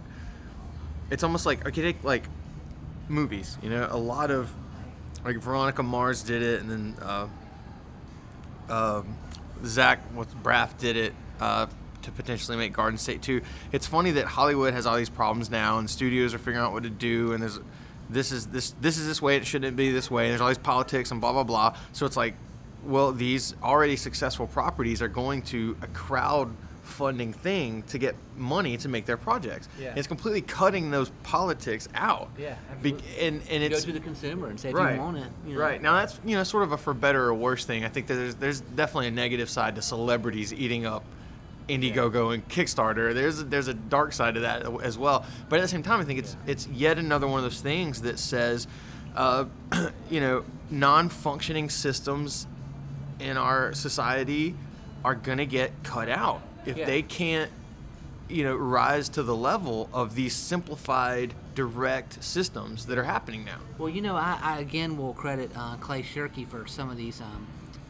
It's 1.10 1.22
almost 1.22 1.46
like 1.46 1.66
okay, 1.66 1.82
take 1.82 2.04
like 2.04 2.24
movies. 3.08 3.56
You 3.62 3.70
know, 3.70 3.88
a 3.90 3.98
lot 3.98 4.30
of 4.30 4.52
like 5.24 5.36
Veronica 5.36 5.82
Mars 5.82 6.22
did 6.22 6.42
it, 6.42 6.60
and 6.60 6.70
then 6.70 6.96
uh, 7.02 7.28
um, 8.68 9.16
Zach 9.64 10.00
with 10.14 10.34
Braff 10.42 10.76
did 10.78 10.96
it 10.96 11.14
uh, 11.40 11.66
to 12.02 12.10
potentially 12.12 12.56
make 12.56 12.72
Garden 12.72 12.98
State 12.98 13.22
2. 13.22 13.40
It's 13.72 13.86
funny 13.86 14.12
that 14.12 14.26
Hollywood 14.26 14.74
has 14.74 14.86
all 14.86 14.96
these 14.96 15.08
problems 15.08 15.50
now, 15.50 15.78
and 15.78 15.88
studios 15.88 16.34
are 16.34 16.38
figuring 16.38 16.58
out 16.58 16.72
what 16.72 16.84
to 16.84 16.90
do, 16.90 17.32
and 17.32 17.42
there's 17.42 17.58
this 18.10 18.32
is 18.32 18.46
this 18.46 18.74
this 18.80 18.98
is 18.98 19.06
this 19.06 19.20
way. 19.20 19.36
It 19.36 19.46
shouldn't 19.46 19.76
be 19.76 19.90
this 19.90 20.10
way. 20.10 20.24
And 20.24 20.32
there's 20.32 20.40
all 20.40 20.48
these 20.48 20.58
politics 20.58 21.10
and 21.10 21.20
blah 21.20 21.32
blah 21.32 21.44
blah. 21.44 21.76
So 21.92 22.06
it's 22.06 22.16
like, 22.16 22.34
well, 22.84 23.12
these 23.12 23.54
already 23.62 23.96
successful 23.96 24.46
properties 24.46 25.02
are 25.02 25.08
going 25.08 25.42
to 25.42 25.76
a 25.82 25.86
crowd 25.88 26.54
funding 26.88 27.32
thing 27.32 27.82
to 27.84 27.98
get 27.98 28.16
money 28.36 28.76
to 28.78 28.88
make 28.88 29.06
their 29.06 29.16
projects. 29.16 29.68
Yeah. 29.78 29.90
And 29.90 29.98
it's 29.98 30.08
completely 30.08 30.40
cutting 30.40 30.90
those 30.90 31.10
politics 31.22 31.88
out. 31.94 32.30
Yeah, 32.38 32.56
Be- 32.82 32.96
and 33.20 33.42
and 33.50 33.62
it's 33.62 33.84
Go 33.84 33.92
to 33.92 33.98
the 33.98 34.04
consumer 34.04 34.48
and 34.48 34.58
say 34.58 34.70
if 34.70 34.74
right. 34.74 34.94
you 34.94 35.00
want 35.00 35.18
it. 35.18 35.28
You 35.46 35.54
know. 35.54 35.60
Right 35.60 35.80
now, 35.80 35.94
that's 35.94 36.18
you 36.24 36.36
know 36.36 36.42
sort 36.42 36.64
of 36.64 36.72
a 36.72 36.78
for 36.78 36.94
better 36.94 37.24
or 37.24 37.34
worse 37.34 37.64
thing. 37.64 37.84
I 37.84 37.88
think 37.88 38.06
there's 38.06 38.34
there's 38.36 38.60
definitely 38.60 39.08
a 39.08 39.12
negative 39.12 39.48
side 39.48 39.76
to 39.76 39.82
celebrities 39.82 40.52
eating 40.52 40.86
up 40.86 41.04
Indiegogo 41.68 42.34
and 42.34 42.46
Kickstarter. 42.48 43.14
There's 43.14 43.40
a, 43.40 43.44
there's 43.44 43.68
a 43.68 43.74
dark 43.74 44.12
side 44.12 44.34
to 44.34 44.40
that 44.40 44.66
as 44.82 44.96
well. 44.98 45.24
But 45.48 45.58
at 45.58 45.62
the 45.62 45.68
same 45.68 45.82
time, 45.82 46.00
I 46.00 46.04
think 46.04 46.18
it's 46.18 46.36
it's 46.46 46.66
yet 46.68 46.98
another 46.98 47.28
one 47.28 47.38
of 47.38 47.44
those 47.44 47.60
things 47.60 48.02
that 48.02 48.18
says, 48.18 48.66
uh, 49.14 49.44
you 50.10 50.20
know, 50.20 50.44
non-functioning 50.70 51.70
systems 51.70 52.46
in 53.20 53.36
our 53.36 53.72
society 53.74 54.54
are 55.04 55.14
gonna 55.14 55.46
get 55.46 55.70
cut 55.84 56.08
out 56.08 56.42
if 56.68 56.76
Yeah. 56.76 56.86
they 56.86 57.02
can't 57.02 57.50
you 58.28 58.44
know 58.44 58.54
rise 58.54 59.08
to 59.08 59.22
the 59.22 59.34
level 59.34 59.88
of 59.92 60.14
these 60.14 60.34
simplified 60.34 61.32
direct 61.54 62.22
systems 62.22 62.84
that 62.86 62.98
are 62.98 63.04
happening 63.04 63.42
now 63.44 63.56
Well, 63.78 63.88
you 63.88 64.02
know, 64.02 64.16
I, 64.16 64.38
I 64.42 64.58
again 64.60 64.98
will 64.98 65.14
credit 65.14 65.50
uh, 65.56 65.76
Clay 65.80 66.02
Shirky 66.02 66.46
for 66.46 66.66
some 66.66 66.90
of 66.90 66.96
these, 66.98 67.20
um, 67.22 67.46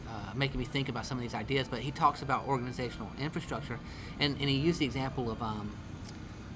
uh, 0.07 0.33
making 0.35 0.59
me 0.59 0.65
think 0.65 0.87
about 0.87 1.05
some 1.05 1.17
of 1.17 1.21
these 1.21 1.33
ideas. 1.35 1.67
But 1.67 1.79
he 1.79 1.91
talks 1.91 2.21
about 2.21 2.47
organizational 2.47 3.09
infrastructure, 3.19 3.79
and, 4.19 4.35
and 4.39 4.49
he 4.49 4.55
used 4.55 4.79
the 4.79 4.85
example 4.85 5.29
of 5.29 5.41
um, 5.43 5.69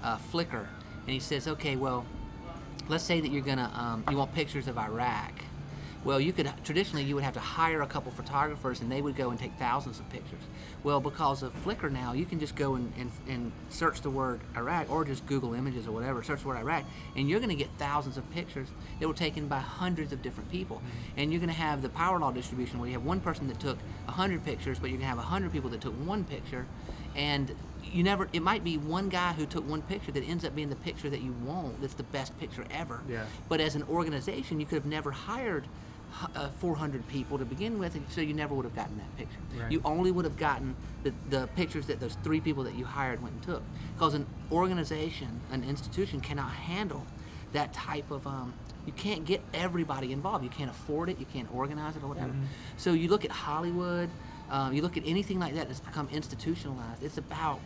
uh, 0.01 0.17
Flickr, 0.31 0.65
and 1.05 1.09
he 1.09 1.19
says, 1.19 1.47
okay, 1.47 1.75
well, 1.75 2.05
let's 2.87 3.03
say 3.03 3.19
that 3.19 3.31
you're 3.31 3.43
gonna 3.43 3.69
um, 3.75 4.03
you 4.09 4.17
want 4.17 4.33
pictures 4.33 4.67
of 4.67 4.77
Iraq. 4.77 5.33
Well, 6.03 6.19
you 6.19 6.33
could 6.33 6.51
traditionally 6.63 7.03
you 7.03 7.15
would 7.15 7.23
have 7.23 7.33
to 7.35 7.39
hire 7.39 7.81
a 7.81 7.87
couple 7.87 8.11
photographers, 8.11 8.81
and 8.81 8.91
they 8.91 9.01
would 9.01 9.15
go 9.15 9.29
and 9.29 9.39
take 9.39 9.53
thousands 9.53 9.99
of 9.99 10.09
pictures. 10.09 10.41
Well, 10.83 10.99
because 10.99 11.43
of 11.43 11.53
Flickr 11.63 11.91
now, 11.91 12.13
you 12.13 12.25
can 12.25 12.39
just 12.39 12.55
go 12.55 12.75
and, 12.75 12.91
and, 12.97 13.11
and 13.27 13.51
search 13.69 14.01
the 14.01 14.09
word 14.09 14.41
Iraq, 14.57 14.89
or 14.91 15.05
just 15.05 15.25
Google 15.25 15.53
Images 15.53 15.87
or 15.87 15.91
whatever, 15.91 16.21
search 16.21 16.41
the 16.41 16.47
word 16.49 16.57
Iraq, 16.57 16.83
and 17.15 17.29
you're 17.29 17.39
going 17.39 17.49
to 17.49 17.55
get 17.55 17.69
thousands 17.77 18.17
of 18.17 18.29
pictures 18.31 18.67
that 18.99 19.07
were 19.07 19.13
taken 19.13 19.47
by 19.47 19.59
hundreds 19.59 20.11
of 20.11 20.21
different 20.21 20.51
people. 20.51 20.77
Mm-hmm. 20.77 21.19
And 21.19 21.31
you're 21.31 21.39
going 21.39 21.53
to 21.53 21.55
have 21.55 21.81
the 21.81 21.89
power 21.89 22.19
law 22.19 22.31
distribution 22.31 22.79
where 22.79 22.87
you 22.87 22.93
have 22.93 23.05
one 23.05 23.21
person 23.21 23.47
that 23.47 23.59
took 23.59 23.77
100 24.05 24.43
pictures, 24.43 24.79
but 24.79 24.89
you're 24.89 24.97
going 24.97 25.09
to 25.09 25.15
have 25.15 25.17
100 25.17 25.51
people 25.51 25.69
that 25.69 25.81
took 25.81 25.93
one 26.05 26.25
picture, 26.25 26.65
and 27.15 27.55
you 27.83 28.03
never. 28.03 28.27
It 28.33 28.41
might 28.41 28.63
be 28.63 28.77
one 28.77 29.09
guy 29.09 29.33
who 29.33 29.45
took 29.45 29.67
one 29.69 29.81
picture 29.83 30.11
that 30.11 30.23
ends 30.23 30.45
up 30.45 30.55
being 30.55 30.69
the 30.69 30.75
picture 30.75 31.09
that 31.09 31.21
you 31.21 31.33
want. 31.45 31.81
That's 31.81 31.93
the 31.93 32.03
best 32.03 32.37
picture 32.39 32.65
ever. 32.71 33.01
Yeah. 33.07 33.25
But 33.49 33.61
as 33.61 33.75
an 33.75 33.83
organization, 33.83 34.59
you 34.59 34.65
could 34.65 34.77
have 34.77 34.85
never 34.85 35.11
hired 35.11 35.65
uh, 36.35 36.49
400 36.59 37.07
people 37.07 37.37
to 37.37 37.45
begin 37.45 37.79
with, 37.79 37.95
and 37.95 38.05
so 38.09 38.21
you 38.21 38.33
never 38.33 38.53
would 38.53 38.65
have 38.65 38.75
gotten 38.75 38.97
that 38.97 39.17
picture. 39.17 39.39
Right. 39.57 39.71
You 39.71 39.81
only 39.85 40.11
would 40.11 40.25
have 40.25 40.37
gotten 40.37 40.75
the, 41.03 41.13
the 41.29 41.47
pictures 41.55 41.87
that 41.87 41.99
those 41.99 42.15
three 42.23 42.39
people 42.39 42.63
that 42.63 42.75
you 42.75 42.85
hired 42.85 43.21
went 43.21 43.35
and 43.35 43.43
took. 43.43 43.63
Because 43.95 44.13
an 44.13 44.25
organization, 44.51 45.41
an 45.51 45.63
institution, 45.63 46.21
cannot 46.21 46.51
handle 46.51 47.05
that 47.53 47.73
type 47.73 48.09
of. 48.11 48.25
Um, 48.27 48.53
you 48.85 48.93
can't 48.93 49.23
get 49.23 49.41
everybody 49.53 50.11
involved. 50.11 50.43
You 50.43 50.49
can't 50.49 50.69
afford 50.69 51.09
it. 51.09 51.17
You 51.17 51.25
can't 51.25 51.53
organize 51.53 51.95
it 51.95 52.03
or 52.03 52.07
whatever. 52.07 52.33
So 52.75 52.91
you 52.93 53.07
look 53.07 53.23
at 53.23 53.31
Hollywood. 53.31 54.09
Um, 54.49 54.73
you 54.73 54.81
look 54.81 54.97
at 54.97 55.03
anything 55.05 55.39
like 55.39 55.55
that 55.55 55.67
that's 55.67 55.79
become 55.79 56.09
institutionalized. 56.11 57.01
It's 57.01 57.17
about 57.17 57.61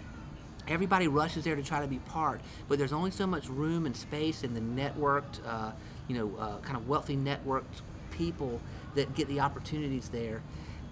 everybody 0.68 1.08
rushes 1.08 1.44
there 1.44 1.56
to 1.56 1.64
try 1.64 1.82
to 1.82 1.88
be 1.88 2.00
part, 2.00 2.40
but 2.68 2.78
there's 2.78 2.94
only 2.94 3.12
so 3.12 3.26
much 3.26 3.50
room 3.50 3.86
and 3.86 3.96
space 3.96 4.44
in 4.44 4.54
the 4.54 4.60
networked, 4.60 5.46
uh, 5.46 5.72
you 6.08 6.16
know, 6.16 6.38
uh, 6.38 6.60
kind 6.60 6.78
of 6.78 6.88
wealthy 6.88 7.18
networked 7.18 7.82
people 8.18 8.60
that 8.96 9.16
get 9.16 9.28
the 9.28 9.40
opportunities 9.40 10.10
there. 10.10 10.42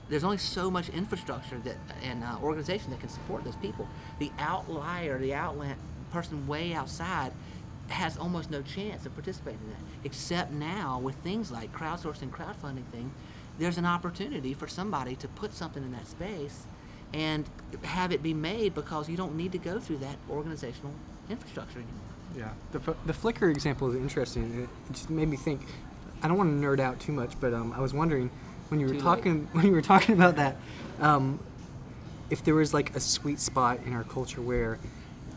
There's 0.07 0.23
only 0.23 0.38
so 0.38 0.69
much 0.69 0.89
infrastructure 0.89 1.57
that 1.59 1.77
and 2.03 2.23
uh, 2.23 2.38
organization 2.41 2.91
that 2.91 2.99
can 2.99 3.09
support 3.09 3.43
those 3.43 3.55
people. 3.55 3.88
The 4.19 4.31
outlier, 4.38 5.17
the 5.17 5.33
outland 5.33 5.79
person 6.11 6.45
way 6.47 6.73
outside, 6.73 7.31
has 7.88 8.17
almost 8.17 8.51
no 8.51 8.61
chance 8.61 9.05
of 9.05 9.13
participating 9.13 9.59
in 9.61 9.69
that. 9.69 9.81
Except 10.03 10.51
now 10.51 10.99
with 10.99 11.15
things 11.17 11.51
like 11.51 11.73
crowdsourcing, 11.73 12.29
crowdfunding 12.29 12.85
thing, 12.91 13.11
there's 13.57 13.77
an 13.77 13.85
opportunity 13.85 14.53
for 14.53 14.67
somebody 14.67 15.15
to 15.15 15.27
put 15.27 15.53
something 15.53 15.83
in 15.83 15.91
that 15.91 16.07
space 16.07 16.65
and 17.13 17.45
have 17.83 18.11
it 18.11 18.21
be 18.21 18.33
made 18.33 18.73
because 18.75 19.09
you 19.09 19.15
don't 19.15 19.35
need 19.35 19.51
to 19.51 19.57
go 19.57 19.79
through 19.79 19.97
that 19.97 20.17
organizational 20.29 20.93
infrastructure 21.29 21.79
anymore. 21.79 22.01
Yeah, 22.35 22.49
the, 22.71 22.79
the 23.05 23.13
Flickr 23.13 23.49
example 23.49 23.89
is 23.91 23.95
interesting. 23.95 24.63
It 24.63 24.93
just 24.93 25.09
made 25.09 25.29
me 25.29 25.38
think. 25.38 25.61
I 26.25 26.27
don't 26.27 26.38
want 26.38 26.59
to 26.59 26.67
nerd 26.67 26.79
out 26.79 26.99
too 26.99 27.11
much, 27.11 27.39
but 27.39 27.53
um, 27.53 27.71
I 27.71 27.79
was 27.81 27.93
wondering 27.93 28.31
when 28.69 28.79
you 28.79 28.88
were 28.88 28.93
Too 28.93 28.97
late. 28.97 29.03
talking 29.03 29.47
when 29.51 29.63
you 29.67 29.73
were 29.73 29.81
talking 29.83 30.15
about 30.15 30.38
that, 30.38 30.55
um, 30.99 31.39
if 32.31 32.43
there 32.43 32.55
was 32.55 32.73
like 32.73 32.95
a 32.95 32.99
sweet 32.99 33.39
spot 33.39 33.77
in 33.85 33.93
our 33.93 34.03
culture 34.03 34.41
where 34.41 34.79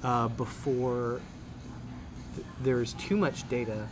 uh, 0.03 0.29
before 0.29 1.21
th- 2.37 2.47
there's 2.63 2.95
too 2.95 3.19
much 3.19 3.47
data, 3.51 3.87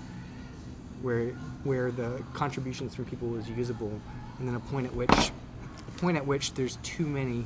where 1.02 1.26
where 1.64 1.90
the 1.90 2.22
contributions 2.32 2.94
from 2.94 3.04
people 3.04 3.28
was 3.28 3.46
usable, 3.50 4.00
and 4.38 4.48
then 4.48 4.54
a 4.54 4.60
point 4.60 4.86
at 4.86 4.94
which 4.94 5.10
a 5.10 5.98
point 5.98 6.16
at 6.16 6.26
which 6.26 6.54
there's 6.54 6.76
too 6.76 7.04
many. 7.06 7.44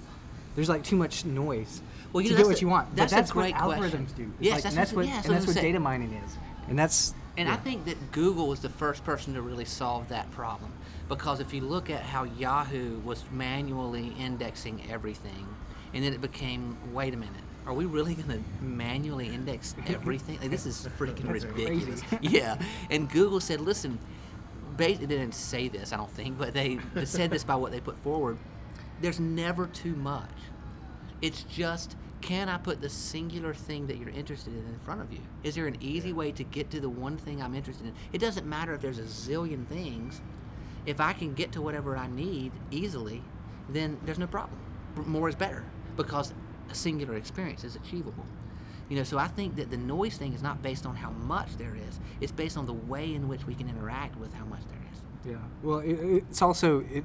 There's 0.54 0.68
like 0.68 0.84
too 0.84 0.96
much 0.96 1.24
noise 1.24 1.82
Well, 2.12 2.20
you 2.20 2.28
to 2.28 2.34
know, 2.34 2.38
get 2.38 2.46
what 2.46 2.54
the- 2.56 2.60
you 2.60 2.68
want. 2.68 2.94
that's 2.94 3.12
but 3.12 3.16
a 3.16 3.20
that's 3.20 3.32
great 3.32 3.54
what 3.56 3.78
question. 3.78 4.06
algorithms 4.06 4.16
do. 4.16 4.22
It's 4.22 4.32
Yes, 4.38 4.52
like- 4.54 4.62
that's 4.62 4.66
and 4.66 4.76
that's 4.76 4.92
what- 4.92 4.96
what, 4.98 5.06
yeah, 5.06 5.14
that's 5.16 5.26
and 5.26 5.34
that's 5.34 5.46
what 5.48 5.56
data 5.56 5.80
mining 5.80 6.12
is. 6.12 6.36
And 6.68 6.78
that's 6.78 7.14
And 7.36 7.48
I 7.48 7.56
think 7.56 7.84
that 7.86 8.12
Google 8.12 8.48
was 8.48 8.60
the 8.60 8.68
first 8.68 9.04
person 9.04 9.34
to 9.34 9.42
really 9.42 9.64
solve 9.64 10.08
that 10.08 10.30
problem. 10.30 10.72
Because 11.08 11.40
if 11.40 11.54
you 11.54 11.62
look 11.62 11.90
at 11.90 12.02
how 12.02 12.24
Yahoo 12.24 12.98
was 13.00 13.24
manually 13.30 14.14
indexing 14.18 14.82
everything, 14.90 15.48
and 15.94 16.04
then 16.04 16.12
it 16.12 16.20
became, 16.20 16.76
wait 16.92 17.14
a 17.14 17.16
minute, 17.16 17.42
are 17.66 17.72
we 17.72 17.84
really 17.84 18.14
going 18.14 18.28
to 18.28 18.64
manually 18.64 19.28
index 19.28 19.74
everything? 19.86 20.38
Like, 20.40 20.50
this 20.50 20.66
is 20.66 20.88
freaking 20.98 21.30
ridiculous. 21.30 22.02
yeah. 22.20 22.60
And 22.90 23.08
Google 23.10 23.40
said, 23.40 23.60
listen, 23.60 23.98
they 24.76 24.94
didn't 24.94 25.34
say 25.34 25.68
this, 25.68 25.92
I 25.92 25.96
don't 25.96 26.10
think, 26.10 26.38
but 26.38 26.54
they 26.54 26.78
said 27.04 27.30
this 27.30 27.44
by 27.44 27.56
what 27.56 27.72
they 27.72 27.80
put 27.80 27.98
forward. 27.98 28.38
There's 29.00 29.20
never 29.20 29.66
too 29.66 29.94
much. 29.94 30.30
It's 31.22 31.42
just 31.44 31.96
can 32.20 32.48
I 32.48 32.58
put 32.58 32.80
the 32.80 32.88
singular 32.88 33.54
thing 33.54 33.86
that 33.86 33.96
you're 33.96 34.10
interested 34.10 34.52
in 34.52 34.66
in 34.66 34.78
front 34.80 35.00
of 35.00 35.12
you? 35.12 35.20
Is 35.42 35.54
there 35.54 35.66
an 35.66 35.76
easy 35.80 36.12
way 36.12 36.32
to 36.32 36.44
get 36.44 36.70
to 36.70 36.80
the 36.80 36.88
one 36.88 37.16
thing 37.16 37.42
I'm 37.42 37.54
interested 37.54 37.86
in? 37.86 37.94
It 38.12 38.18
doesn't 38.18 38.46
matter 38.46 38.74
if 38.74 38.80
there's 38.80 38.98
a 38.98 39.02
zillion 39.02 39.66
things. 39.66 40.20
If 40.86 41.00
I 41.00 41.12
can 41.12 41.34
get 41.34 41.52
to 41.52 41.62
whatever 41.62 41.96
I 41.96 42.08
need 42.08 42.52
easily, 42.70 43.22
then 43.68 43.98
there's 44.04 44.18
no 44.18 44.26
problem. 44.26 44.58
More 45.06 45.28
is 45.28 45.34
better 45.34 45.64
because 45.96 46.32
a 46.70 46.74
singular 46.74 47.16
experience 47.16 47.64
is 47.64 47.76
achievable. 47.76 48.26
You 48.88 48.96
know, 48.96 49.04
so 49.04 49.18
I 49.18 49.28
think 49.28 49.56
that 49.56 49.70
the 49.70 49.76
noise 49.76 50.16
thing 50.16 50.32
is 50.32 50.42
not 50.42 50.62
based 50.62 50.84
on 50.84 50.96
how 50.96 51.10
much 51.10 51.56
there 51.56 51.76
is. 51.76 52.00
It's 52.20 52.32
based 52.32 52.56
on 52.56 52.66
the 52.66 52.72
way 52.72 53.14
in 53.14 53.28
which 53.28 53.46
we 53.46 53.54
can 53.54 53.68
interact 53.68 54.18
with 54.18 54.34
how 54.34 54.44
much 54.44 54.62
there 54.68 54.80
is. 54.92 55.00
Yeah. 55.24 55.36
Well, 55.62 55.78
it, 55.78 55.92
it's 55.92 56.42
also 56.42 56.80
it 56.80 57.04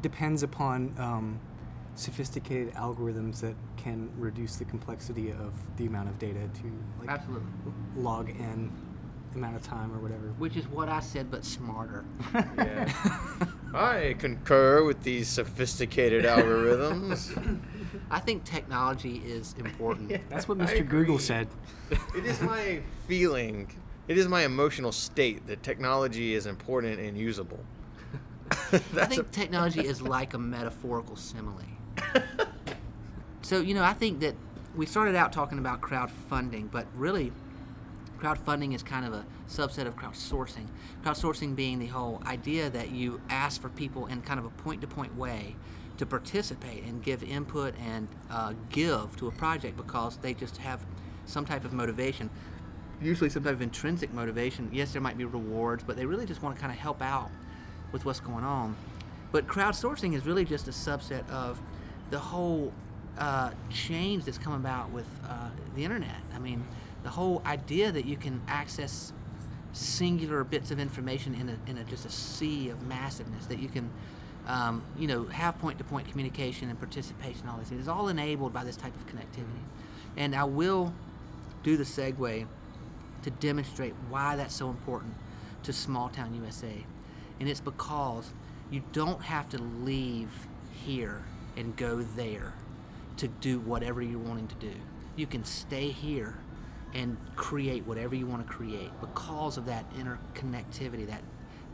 depends 0.00 0.42
upon 0.42 0.94
um, 0.96 1.40
sophisticated 1.98 2.72
algorithms 2.74 3.40
that 3.40 3.56
can 3.76 4.08
reduce 4.16 4.56
the 4.56 4.64
complexity 4.64 5.30
of 5.32 5.52
the 5.76 5.86
amount 5.86 6.08
of 6.08 6.16
data 6.18 6.48
to 6.54 6.72
like 7.00 7.08
Absolutely. 7.08 7.48
log 7.96 8.30
n 8.30 8.70
amount 9.34 9.56
of 9.56 9.62
time 9.62 9.92
or 9.92 9.98
whatever. 9.98 10.28
Which 10.38 10.56
is 10.56 10.66
what 10.68 10.88
I 10.88 11.00
said, 11.00 11.30
but 11.30 11.44
smarter. 11.44 12.04
Yeah. 12.32 12.92
I 13.74 14.14
concur 14.18 14.84
with 14.84 15.02
these 15.02 15.28
sophisticated 15.28 16.24
algorithms. 16.24 17.60
I 18.10 18.20
think 18.20 18.44
technology 18.44 19.16
is 19.24 19.54
important. 19.58 20.20
That's 20.30 20.48
what 20.48 20.56
Mr. 20.58 20.88
Google 20.88 21.18
said. 21.18 21.48
It 22.16 22.24
is 22.24 22.40
my 22.40 22.80
feeling, 23.06 23.70
it 24.06 24.16
is 24.16 24.28
my 24.28 24.44
emotional 24.44 24.92
state 24.92 25.46
that 25.48 25.62
technology 25.62 26.34
is 26.34 26.46
important 26.46 27.00
and 27.00 27.18
usable. 27.18 27.60
I 28.72 28.78
think 29.06 29.30
technology 29.30 29.84
is 29.84 30.00
like 30.00 30.34
a 30.34 30.38
metaphorical 30.38 31.16
simile. 31.16 31.64
So, 33.48 33.62
you 33.62 33.72
know, 33.72 33.82
I 33.82 33.94
think 33.94 34.20
that 34.20 34.34
we 34.76 34.84
started 34.84 35.14
out 35.14 35.32
talking 35.32 35.58
about 35.58 35.80
crowdfunding, 35.80 36.70
but 36.70 36.86
really, 36.94 37.32
crowdfunding 38.18 38.74
is 38.74 38.82
kind 38.82 39.06
of 39.06 39.14
a 39.14 39.24
subset 39.48 39.86
of 39.86 39.96
crowdsourcing. 39.96 40.66
Crowdsourcing 41.02 41.56
being 41.56 41.78
the 41.78 41.86
whole 41.86 42.20
idea 42.26 42.68
that 42.68 42.90
you 42.90 43.22
ask 43.30 43.62
for 43.62 43.70
people 43.70 44.04
in 44.04 44.20
kind 44.20 44.38
of 44.38 44.44
a 44.44 44.50
point 44.50 44.82
to 44.82 44.86
point 44.86 45.16
way 45.16 45.56
to 45.96 46.04
participate 46.04 46.84
and 46.84 47.02
give 47.02 47.22
input 47.22 47.74
and 47.78 48.08
uh, 48.30 48.52
give 48.68 49.16
to 49.16 49.28
a 49.28 49.32
project 49.32 49.78
because 49.78 50.18
they 50.18 50.34
just 50.34 50.58
have 50.58 50.84
some 51.24 51.46
type 51.46 51.64
of 51.64 51.72
motivation. 51.72 52.28
Usually, 53.00 53.30
some 53.30 53.44
type 53.44 53.54
of 53.54 53.62
intrinsic 53.62 54.12
motivation. 54.12 54.68
Yes, 54.74 54.92
there 54.92 55.00
might 55.00 55.16
be 55.16 55.24
rewards, 55.24 55.82
but 55.84 55.96
they 55.96 56.04
really 56.04 56.26
just 56.26 56.42
want 56.42 56.54
to 56.54 56.60
kind 56.60 56.70
of 56.70 56.78
help 56.78 57.00
out 57.00 57.30
with 57.92 58.04
what's 58.04 58.20
going 58.20 58.44
on. 58.44 58.76
But 59.32 59.46
crowdsourcing 59.46 60.14
is 60.14 60.26
really 60.26 60.44
just 60.44 60.68
a 60.68 60.72
subset 60.72 61.26
of 61.30 61.58
the 62.10 62.18
whole 62.18 62.72
uh, 63.18 63.50
change 63.70 64.24
that's 64.24 64.38
come 64.38 64.54
about 64.54 64.90
with 64.90 65.06
uh, 65.28 65.50
the 65.74 65.84
internet. 65.84 66.20
I 66.34 66.38
mean, 66.38 66.64
the 67.02 67.10
whole 67.10 67.42
idea 67.44 67.92
that 67.92 68.04
you 68.04 68.16
can 68.16 68.40
access 68.48 69.12
singular 69.72 70.44
bits 70.44 70.70
of 70.70 70.78
information 70.78 71.34
in 71.34 71.48
a, 71.48 71.70
in 71.70 71.78
a 71.78 71.84
just 71.84 72.06
a 72.06 72.10
sea 72.10 72.68
of 72.70 72.82
massiveness 72.86 73.46
that 73.46 73.58
you 73.58 73.68
can 73.68 73.90
um, 74.46 74.82
you 74.98 75.06
know 75.06 75.24
have 75.26 75.58
point-to-point 75.58 76.08
communication 76.08 76.70
and 76.70 76.78
participation 76.78 77.46
all 77.48 77.58
this 77.58 77.70
is 77.70 77.86
all 77.86 78.08
enabled 78.08 78.52
by 78.52 78.64
this 78.64 78.76
type 78.76 78.94
of 78.96 79.06
connectivity 79.06 79.62
and 80.16 80.34
i 80.34 80.42
will 80.42 80.92
do 81.62 81.76
the 81.76 81.84
segue 81.84 82.46
to 83.22 83.30
demonstrate 83.30 83.94
why 84.08 84.36
that's 84.36 84.54
so 84.54 84.70
important 84.70 85.14
to 85.62 85.72
small 85.72 86.08
town 86.08 86.34
usa 86.34 86.86
and 87.38 87.48
it's 87.48 87.60
because 87.60 88.32
you 88.70 88.82
don't 88.92 89.22
have 89.22 89.48
to 89.50 89.58
leave 89.58 90.48
here 90.72 91.22
and 91.58 91.76
go 91.76 92.00
there 92.16 92.54
to 93.18 93.28
do 93.28 93.60
whatever 93.60 94.00
you're 94.00 94.18
wanting 94.18 94.48
to 94.48 94.54
do 94.54 94.72
you 95.18 95.26
can 95.26 95.44
stay 95.44 95.88
here 95.88 96.38
and 96.94 97.18
create 97.36 97.86
whatever 97.86 98.14
you 98.14 98.26
want 98.26 98.46
to 98.46 98.50
create 98.50 98.90
because 99.00 99.58
of 99.58 99.66
that 99.66 99.84
interconnectivity, 99.94 101.06
that 101.06 101.22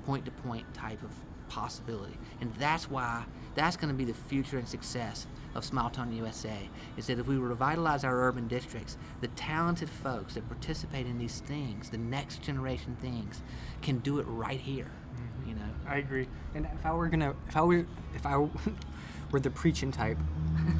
point 0.06 0.24
to 0.24 0.30
point 0.30 0.72
type 0.74 1.02
of 1.02 1.10
possibility. 1.48 2.16
And 2.40 2.52
that's 2.54 2.90
why 2.90 3.24
that's 3.54 3.76
going 3.76 3.90
to 3.90 3.94
be 3.94 4.04
the 4.04 4.14
future 4.14 4.58
and 4.58 4.66
success 4.66 5.26
of 5.54 5.64
Small 5.64 5.88
Town 5.90 6.10
USA 6.12 6.68
is 6.96 7.06
that 7.06 7.18
if 7.20 7.28
we 7.28 7.36
revitalize 7.36 8.02
our 8.02 8.26
urban 8.26 8.48
districts, 8.48 8.96
the 9.20 9.28
talented 9.28 9.88
folks 9.88 10.34
that 10.34 10.48
participate 10.48 11.06
in 11.06 11.18
these 11.18 11.40
things, 11.40 11.90
the 11.90 11.98
next 11.98 12.42
generation 12.42 12.96
things, 13.00 13.42
can 13.82 13.98
do 13.98 14.18
it 14.18 14.24
right 14.26 14.58
here. 14.58 14.90
Mm-hmm. 15.14 15.50
You 15.50 15.54
know, 15.54 15.70
I 15.86 15.98
agree. 15.98 16.26
And 16.54 16.64
if 16.64 16.84
I 16.84 16.92
were 16.92 17.08
gonna, 17.08 17.36
if 17.46 17.56
I 17.56 17.62
were, 17.62 17.86
if 18.16 18.26
I 18.26 18.36
were 19.34 19.40
the 19.40 19.50
preaching 19.50 19.90
type, 19.90 20.16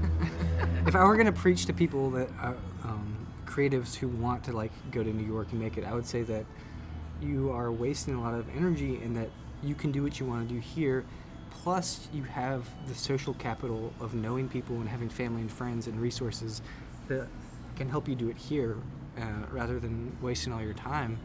if 0.87 0.95
I 0.95 1.03
were 1.03 1.17
gonna 1.17 1.33
preach 1.33 1.67
to 1.67 1.73
people 1.73 2.09
that 2.11 2.31
are 2.41 2.57
um, 2.85 3.27
creatives 3.45 3.97
who 3.97 4.07
want 4.07 4.45
to 4.45 4.53
like 4.53 4.71
go 4.93 5.03
to 5.03 5.13
New 5.13 5.27
York 5.27 5.49
and 5.51 5.61
make 5.61 5.77
it, 5.77 5.85
I 5.85 5.93
would 5.93 6.07
say 6.07 6.23
that 6.23 6.47
you 7.21 7.51
are 7.51 7.73
wasting 7.73 8.15
a 8.15 8.21
lot 8.21 8.33
of 8.33 8.47
energy 8.57 9.01
and 9.03 9.17
that 9.17 9.29
you 9.61 9.75
can 9.75 9.91
do 9.91 10.05
what 10.05 10.21
you 10.21 10.27
want 10.27 10.49
to 10.49 10.55
do 10.55 10.61
here. 10.61 11.05
Plus, 11.51 12.07
you 12.13 12.23
have 12.23 12.69
the 12.87 12.95
social 12.95 13.35
capital 13.35 13.93
of 13.99 14.15
knowing 14.15 14.49
people 14.49 14.77
and 14.77 14.89
having 14.89 15.09
family 15.09 15.41
and 15.41 15.51
friends 15.51 15.89
and 15.89 16.01
resources 16.01 16.63
that 17.09 17.27
can 17.75 17.89
help 17.89 18.07
you 18.07 18.15
do 18.15 18.29
it 18.29 18.37
here 18.37 18.77
uh, 19.19 19.23
rather 19.51 19.81
than 19.81 20.17
wasting 20.23 20.53
all 20.53 20.63
your 20.63 20.75
time 20.75 21.19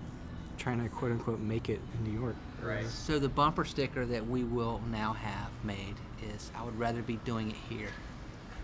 trying 0.58 0.82
to 0.82 0.90
quote 0.90 1.12
unquote 1.12 1.40
make 1.40 1.70
it 1.70 1.80
in 1.94 2.12
New 2.12 2.20
York. 2.20 2.36
Right. 2.62 2.86
so 2.88 3.20
the 3.20 3.30
bumper 3.30 3.66
sticker 3.66 4.06
that 4.06 4.28
we 4.28 4.44
will 4.44 4.82
now 4.92 5.14
have 5.14 5.52
made 5.64 5.96
is 6.34 6.52
I 6.56 6.64
would 6.64 6.78
rather 6.78 7.02
be 7.02 7.18
doing 7.18 7.52
it 7.52 7.58
here. 7.70 7.90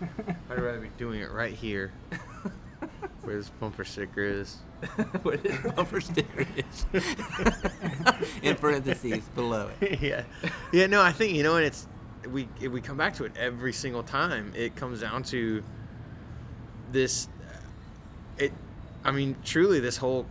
I'd 0.50 0.60
rather 0.60 0.80
be 0.80 0.90
doing 0.98 1.20
it 1.20 1.30
right 1.30 1.54
here, 1.54 1.92
where 3.22 3.36
this 3.36 3.48
bumper 3.48 3.84
sticker 3.84 4.22
is. 4.22 4.58
Where 5.22 5.38
this 5.38 5.56
bumper 5.72 6.02
sticker 6.02 6.46
is. 6.54 6.86
in 8.42 8.56
parentheses 8.56 9.24
below 9.34 9.70
it. 9.80 10.02
yeah, 10.02 10.24
yeah. 10.70 10.86
No, 10.86 11.00
I 11.00 11.12
think 11.12 11.34
you 11.34 11.42
know, 11.42 11.56
and 11.56 11.64
it's 11.64 11.86
we 12.30 12.46
we 12.68 12.82
come 12.82 12.98
back 12.98 13.14
to 13.14 13.24
it 13.24 13.32
every 13.38 13.72
single 13.72 14.02
time. 14.02 14.52
It 14.54 14.76
comes 14.76 15.00
down 15.00 15.22
to 15.24 15.62
this. 16.92 17.28
It, 18.36 18.52
I 19.02 19.12
mean, 19.12 19.36
truly, 19.44 19.80
this 19.80 19.96
whole 19.96 20.26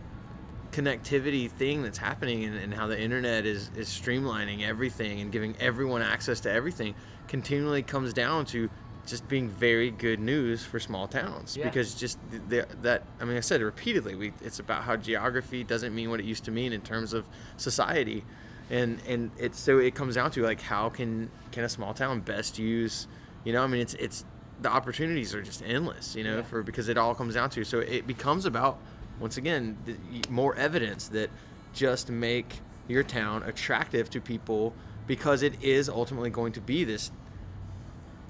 connectivity 0.72 1.50
thing 1.50 1.82
that's 1.82 1.98
happening 1.98 2.44
and, 2.44 2.56
and 2.56 2.74
how 2.74 2.86
the 2.86 3.00
internet 3.00 3.46
is 3.46 3.70
is 3.76 3.88
streamlining 3.88 4.62
everything 4.66 5.20
and 5.20 5.32
giving 5.32 5.56
everyone 5.60 6.02
access 6.02 6.40
to 6.40 6.50
everything 6.50 6.94
continually 7.28 7.82
comes 7.82 8.12
down 8.12 8.44
to 8.46 8.68
just 9.06 9.28
being 9.28 9.48
very 9.48 9.90
good 9.90 10.18
news 10.18 10.64
for 10.64 10.80
small 10.80 11.06
towns 11.06 11.56
Yeah. 11.56 11.64
because 11.64 11.94
just 11.94 12.18
the, 12.48 12.66
that 12.82 13.04
I 13.20 13.24
mean 13.24 13.36
I 13.36 13.40
said 13.40 13.60
it 13.60 13.64
repeatedly 13.64 14.14
we 14.14 14.32
it's 14.42 14.58
about 14.58 14.82
how 14.82 14.96
geography 14.96 15.62
doesn't 15.64 15.94
mean 15.94 16.10
what 16.10 16.20
it 16.20 16.26
used 16.26 16.44
to 16.44 16.50
mean 16.50 16.72
in 16.72 16.80
terms 16.80 17.12
of 17.12 17.24
society 17.56 18.24
and 18.70 19.00
and 19.06 19.30
it's 19.38 19.60
so 19.60 19.78
it 19.78 19.94
comes 19.94 20.16
down 20.16 20.30
to 20.32 20.42
like 20.42 20.60
how 20.60 20.88
can 20.88 21.30
can 21.52 21.64
a 21.64 21.68
small 21.68 21.94
town 21.94 22.20
best 22.20 22.58
use 22.58 23.06
you 23.44 23.52
know 23.52 23.62
I 23.62 23.66
mean 23.68 23.80
it's 23.80 23.94
it's 23.94 24.24
the 24.60 24.70
opportunities 24.70 25.34
are 25.34 25.42
just 25.42 25.62
endless 25.64 26.16
you 26.16 26.24
know 26.24 26.36
Yeah. 26.38 26.42
for 26.42 26.62
because 26.62 26.88
it 26.88 26.98
all 26.98 27.14
comes 27.14 27.34
down 27.34 27.50
to 27.50 27.62
so 27.64 27.78
it 27.78 28.06
becomes 28.06 28.44
about 28.46 28.78
once 29.20 29.36
again 29.36 29.76
the, 29.84 29.96
more 30.30 30.54
evidence 30.56 31.08
that 31.08 31.30
just 31.72 32.10
make 32.10 32.60
your 32.88 33.02
town 33.02 33.42
attractive 33.42 34.08
to 34.10 34.20
people 34.20 34.74
because 35.06 35.42
it 35.42 35.62
is 35.62 35.88
ultimately 35.88 36.30
going 36.30 36.52
to 36.52 36.60
be 36.60 36.84
this 36.84 37.10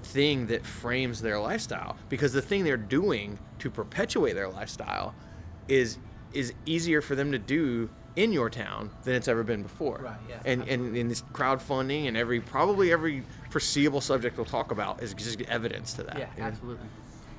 thing 0.03 0.47
that 0.47 0.65
frames 0.65 1.21
their 1.21 1.39
lifestyle 1.39 1.97
because 2.09 2.33
the 2.33 2.41
thing 2.41 2.63
they're 2.63 2.77
doing 2.77 3.37
to 3.59 3.69
perpetuate 3.69 4.33
their 4.33 4.47
lifestyle 4.47 5.13
is 5.67 5.97
is 6.33 6.53
easier 6.65 7.01
for 7.01 7.15
them 7.15 7.31
to 7.31 7.39
do 7.39 7.89
in 8.15 8.33
your 8.33 8.49
town 8.49 8.89
than 9.03 9.15
it's 9.15 9.27
ever 9.27 9.43
been 9.43 9.61
before. 9.61 9.99
Right, 10.03 10.17
yeah, 10.27 10.39
And 10.43 10.67
and 10.67 10.97
in 10.97 11.07
this 11.07 11.21
crowdfunding 11.33 12.07
and 12.07 12.17
every 12.17 12.41
probably 12.41 12.91
every 12.91 13.23
foreseeable 13.49 14.01
subject 14.01 14.37
we'll 14.37 14.45
talk 14.45 14.71
about 14.71 15.01
is 15.01 15.13
just 15.13 15.39
evidence 15.41 15.93
to 15.93 16.03
that. 16.03 16.17
you 16.35 16.41
know? 16.41 16.47
absolutely. 16.47 16.87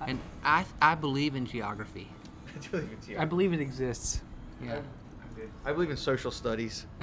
And 0.06 0.20
I 0.44 0.64
I 0.80 0.94
believe 0.94 1.34
in 1.34 1.46
geography. 1.46 2.08
I 3.18 3.24
believe 3.24 3.52
it 3.52 3.60
exists. 3.60 4.22
Yeah. 4.64 4.80
I 5.64 5.72
believe 5.72 5.90
in 5.90 5.96
social 5.96 6.30
studies. 6.30 6.86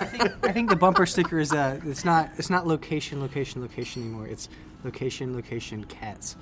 I 0.00 0.04
think 0.06 0.22
I 0.44 0.52
think 0.52 0.70
the 0.70 0.76
bumper 0.76 1.06
sticker 1.06 1.38
is 1.38 1.52
uh 1.52 1.80
it's 1.84 2.04
not 2.04 2.30
it's 2.38 2.50
not 2.50 2.66
location 2.66 3.20
location 3.20 3.60
location 3.60 4.02
anymore. 4.02 4.26
It's 4.26 4.48
location 4.84 5.34
location 5.34 5.84
cats. 5.84 6.36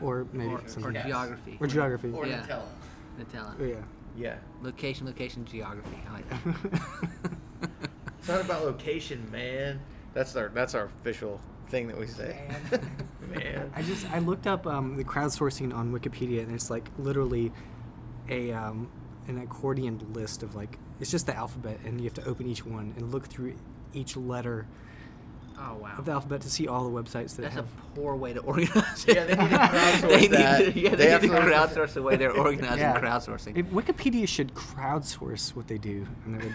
Or 0.00 0.26
maybe 0.32 0.52
Or, 0.52 0.58
or 0.58 0.68
something 0.68 0.94
else. 0.96 1.06
geography. 1.06 1.56
Or 1.60 1.66
geography. 1.66 2.10
Or 2.12 2.26
Yeah. 2.26 2.42
Nutella. 2.46 2.62
Nutella. 3.18 3.54
Oh, 3.60 3.64
yeah. 3.64 3.74
Yeah. 4.16 4.36
Location, 4.62 5.06
location, 5.06 5.44
geography. 5.44 5.98
I 6.08 6.12
like 6.12 6.28
that. 6.30 6.80
It's 8.18 8.28
not 8.28 8.40
about 8.44 8.64
location, 8.64 9.26
man. 9.32 9.80
That's 10.12 10.36
our 10.36 10.48
that's 10.50 10.74
our 10.74 10.84
official 10.84 11.40
thing 11.68 11.86
that 11.88 11.98
we 11.98 12.06
say. 12.06 12.36
man. 13.28 13.70
I 13.74 13.82
just 13.82 14.10
I 14.10 14.18
looked 14.20 14.46
up 14.46 14.66
um, 14.66 14.96
the 14.96 15.04
crowdsourcing 15.04 15.74
on 15.74 15.92
Wikipedia 15.92 16.42
and 16.42 16.54
it's 16.54 16.70
like 16.70 16.88
literally 16.98 17.52
a 18.28 18.52
um, 18.52 18.90
an 19.26 19.38
accordion 19.38 20.00
list 20.12 20.42
of 20.42 20.54
like 20.54 20.78
it's 21.00 21.10
just 21.10 21.26
the 21.26 21.36
alphabet 21.36 21.78
and 21.84 22.00
you 22.00 22.04
have 22.04 22.14
to 22.14 22.24
open 22.26 22.46
each 22.48 22.64
one 22.64 22.94
and 22.96 23.12
look 23.12 23.26
through 23.26 23.54
each 23.94 24.16
letter 24.16 24.66
oh 25.58 25.74
wow. 25.74 25.94
of 25.98 26.04
the 26.06 26.12
alphabet 26.12 26.40
to 26.40 26.50
see 26.50 26.66
all 26.68 26.88
the 26.88 27.02
websites 27.02 27.36
that 27.36 27.42
That's 27.42 27.56
a 27.58 27.64
poor 27.94 28.16
way 28.16 28.32
to 28.32 28.40
organize 28.40 29.04
it. 29.06 29.16
Yeah, 29.16 29.24
they 29.26 29.36
need 29.36 29.50
to 29.50 29.56
crowdsource 29.58 30.00
they 30.08 30.20
need. 30.20 30.30
To, 30.30 30.36
yeah, 30.38 30.60
They 30.62 30.72
they, 30.72 30.80
need 30.80 30.96
to 30.96 31.12
absolutely- 31.12 31.52
crowdsource 31.52 31.92
the 31.94 32.02
way 32.02 32.16
they're 32.16 32.32
organizing 32.36 32.78
Yeah. 32.78 33.00
crowdsourcing. 33.00 33.56
If 33.56 33.66
Wikipedia 33.66 34.26
should 34.28 34.54
crowdsource 34.54 35.54
what 35.54 35.68
they 35.68 35.78
do, 35.78 36.06
and 36.24 36.40
they 36.40 36.46
would. 36.46 36.54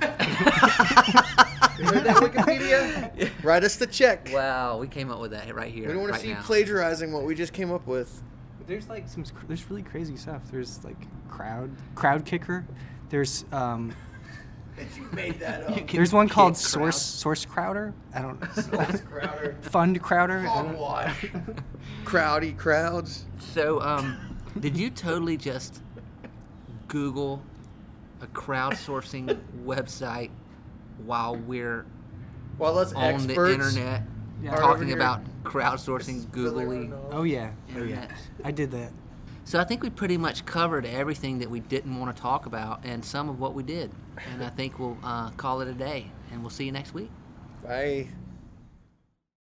You 1.80 1.86
heard 1.86 2.04
that, 2.04 2.18
Wikipedia? 2.18 3.30
Write 3.44 3.64
us 3.64 3.76
the 3.78 3.88
check. 3.88 4.30
wow, 4.34 4.78
we 4.78 4.88
came 4.88 5.10
up 5.12 5.20
with 5.20 5.32
that 5.32 5.54
right 5.54 5.72
here. 5.72 5.88
We 5.88 5.94
don't 5.94 6.02
want 6.02 6.12
right 6.14 6.18
to 6.20 6.24
see 6.24 6.30
you 6.30 6.36
now. 6.36 6.42
plagiarizing 6.44 7.12
what 7.12 7.24
we 7.24 7.36
just 7.36 7.54
came 7.54 7.72
up 7.72 7.86
with. 7.88 8.22
there's 8.68 8.88
like 8.90 9.08
some. 9.08 9.24
There's 9.48 9.70
really 9.70 9.84
crazy 9.84 10.16
stuff. 10.18 10.42
There's 10.52 10.84
like 10.84 10.98
crowd 11.30 11.72
crowd 11.96 12.26
kicker. 12.26 12.66
There's 13.10 13.46
um. 13.52 13.94
you 14.96 15.08
made 15.14 15.40
that 15.40 15.70
You 15.76 15.84
can 15.84 15.98
There's 15.98 16.14
one 16.14 16.28
called 16.28 16.54
kick 16.56 16.62
source 16.66 16.96
crowds. 16.96 17.02
source 17.02 17.46
crowder. 17.46 17.94
I 18.14 18.22
don't. 18.22 18.42
Know. 18.42 18.62
Source 18.62 19.02
Crowder. 19.02 19.58
Fund 19.62 20.02
crowder. 20.02 20.40
I 20.40 20.44
don't- 20.44 20.68
Hogwash. 20.70 21.26
Crowdy 22.06 22.58
crowds. 22.58 23.26
So, 23.54 23.80
um, 23.82 24.40
did 24.60 24.76
you 24.76 24.90
totally 24.90 25.38
just 25.38 25.82
Google 26.88 27.42
a 28.22 28.28
crowdsourcing 28.28 29.40
website 29.66 30.30
while 31.06 31.36
we're 31.36 31.86
Well, 32.58 32.78
us 32.80 32.94
on 32.94 33.04
experts. 33.04 33.36
the 33.36 33.54
internet 33.54 34.04
Yeah. 34.42 34.56
talking 34.56 34.92
about 34.94 35.22
crowdsourcing 35.44 36.32
googly? 36.32 36.92
Oh 37.12 37.24
yeah. 37.24 37.52
Oh 37.78 37.84
yeah. 37.84 38.08
I 38.44 38.52
did 38.52 38.72
that. 38.72 38.92
So 39.46 39.60
I 39.60 39.66
think 39.66 39.84
we 39.84 39.90
pretty 39.90 40.18
much 40.18 40.46
covered 40.46 40.86
everything 40.86 41.40
that 41.40 41.50
we 41.50 41.60
didn't 41.60 42.00
want 42.00 42.16
to 42.16 42.22
talk 42.22 42.46
about 42.46 42.80
and 42.86 43.04
some 43.04 43.28
of 43.28 43.40
what 43.40 43.54
we 43.54 43.64
did. 43.64 43.92
And 44.32 44.44
I 44.44 44.50
think 44.50 44.80
we'll 44.80 44.98
uh, 45.04 45.32
call 45.32 45.60
it 45.62 45.68
a 45.68 45.74
day. 45.74 46.10
And 46.32 46.42
we'll 46.42 46.50
see 46.50 46.66
you 46.66 46.72
next 46.72 46.94
week. 46.94 47.12
Bye. 47.62 48.08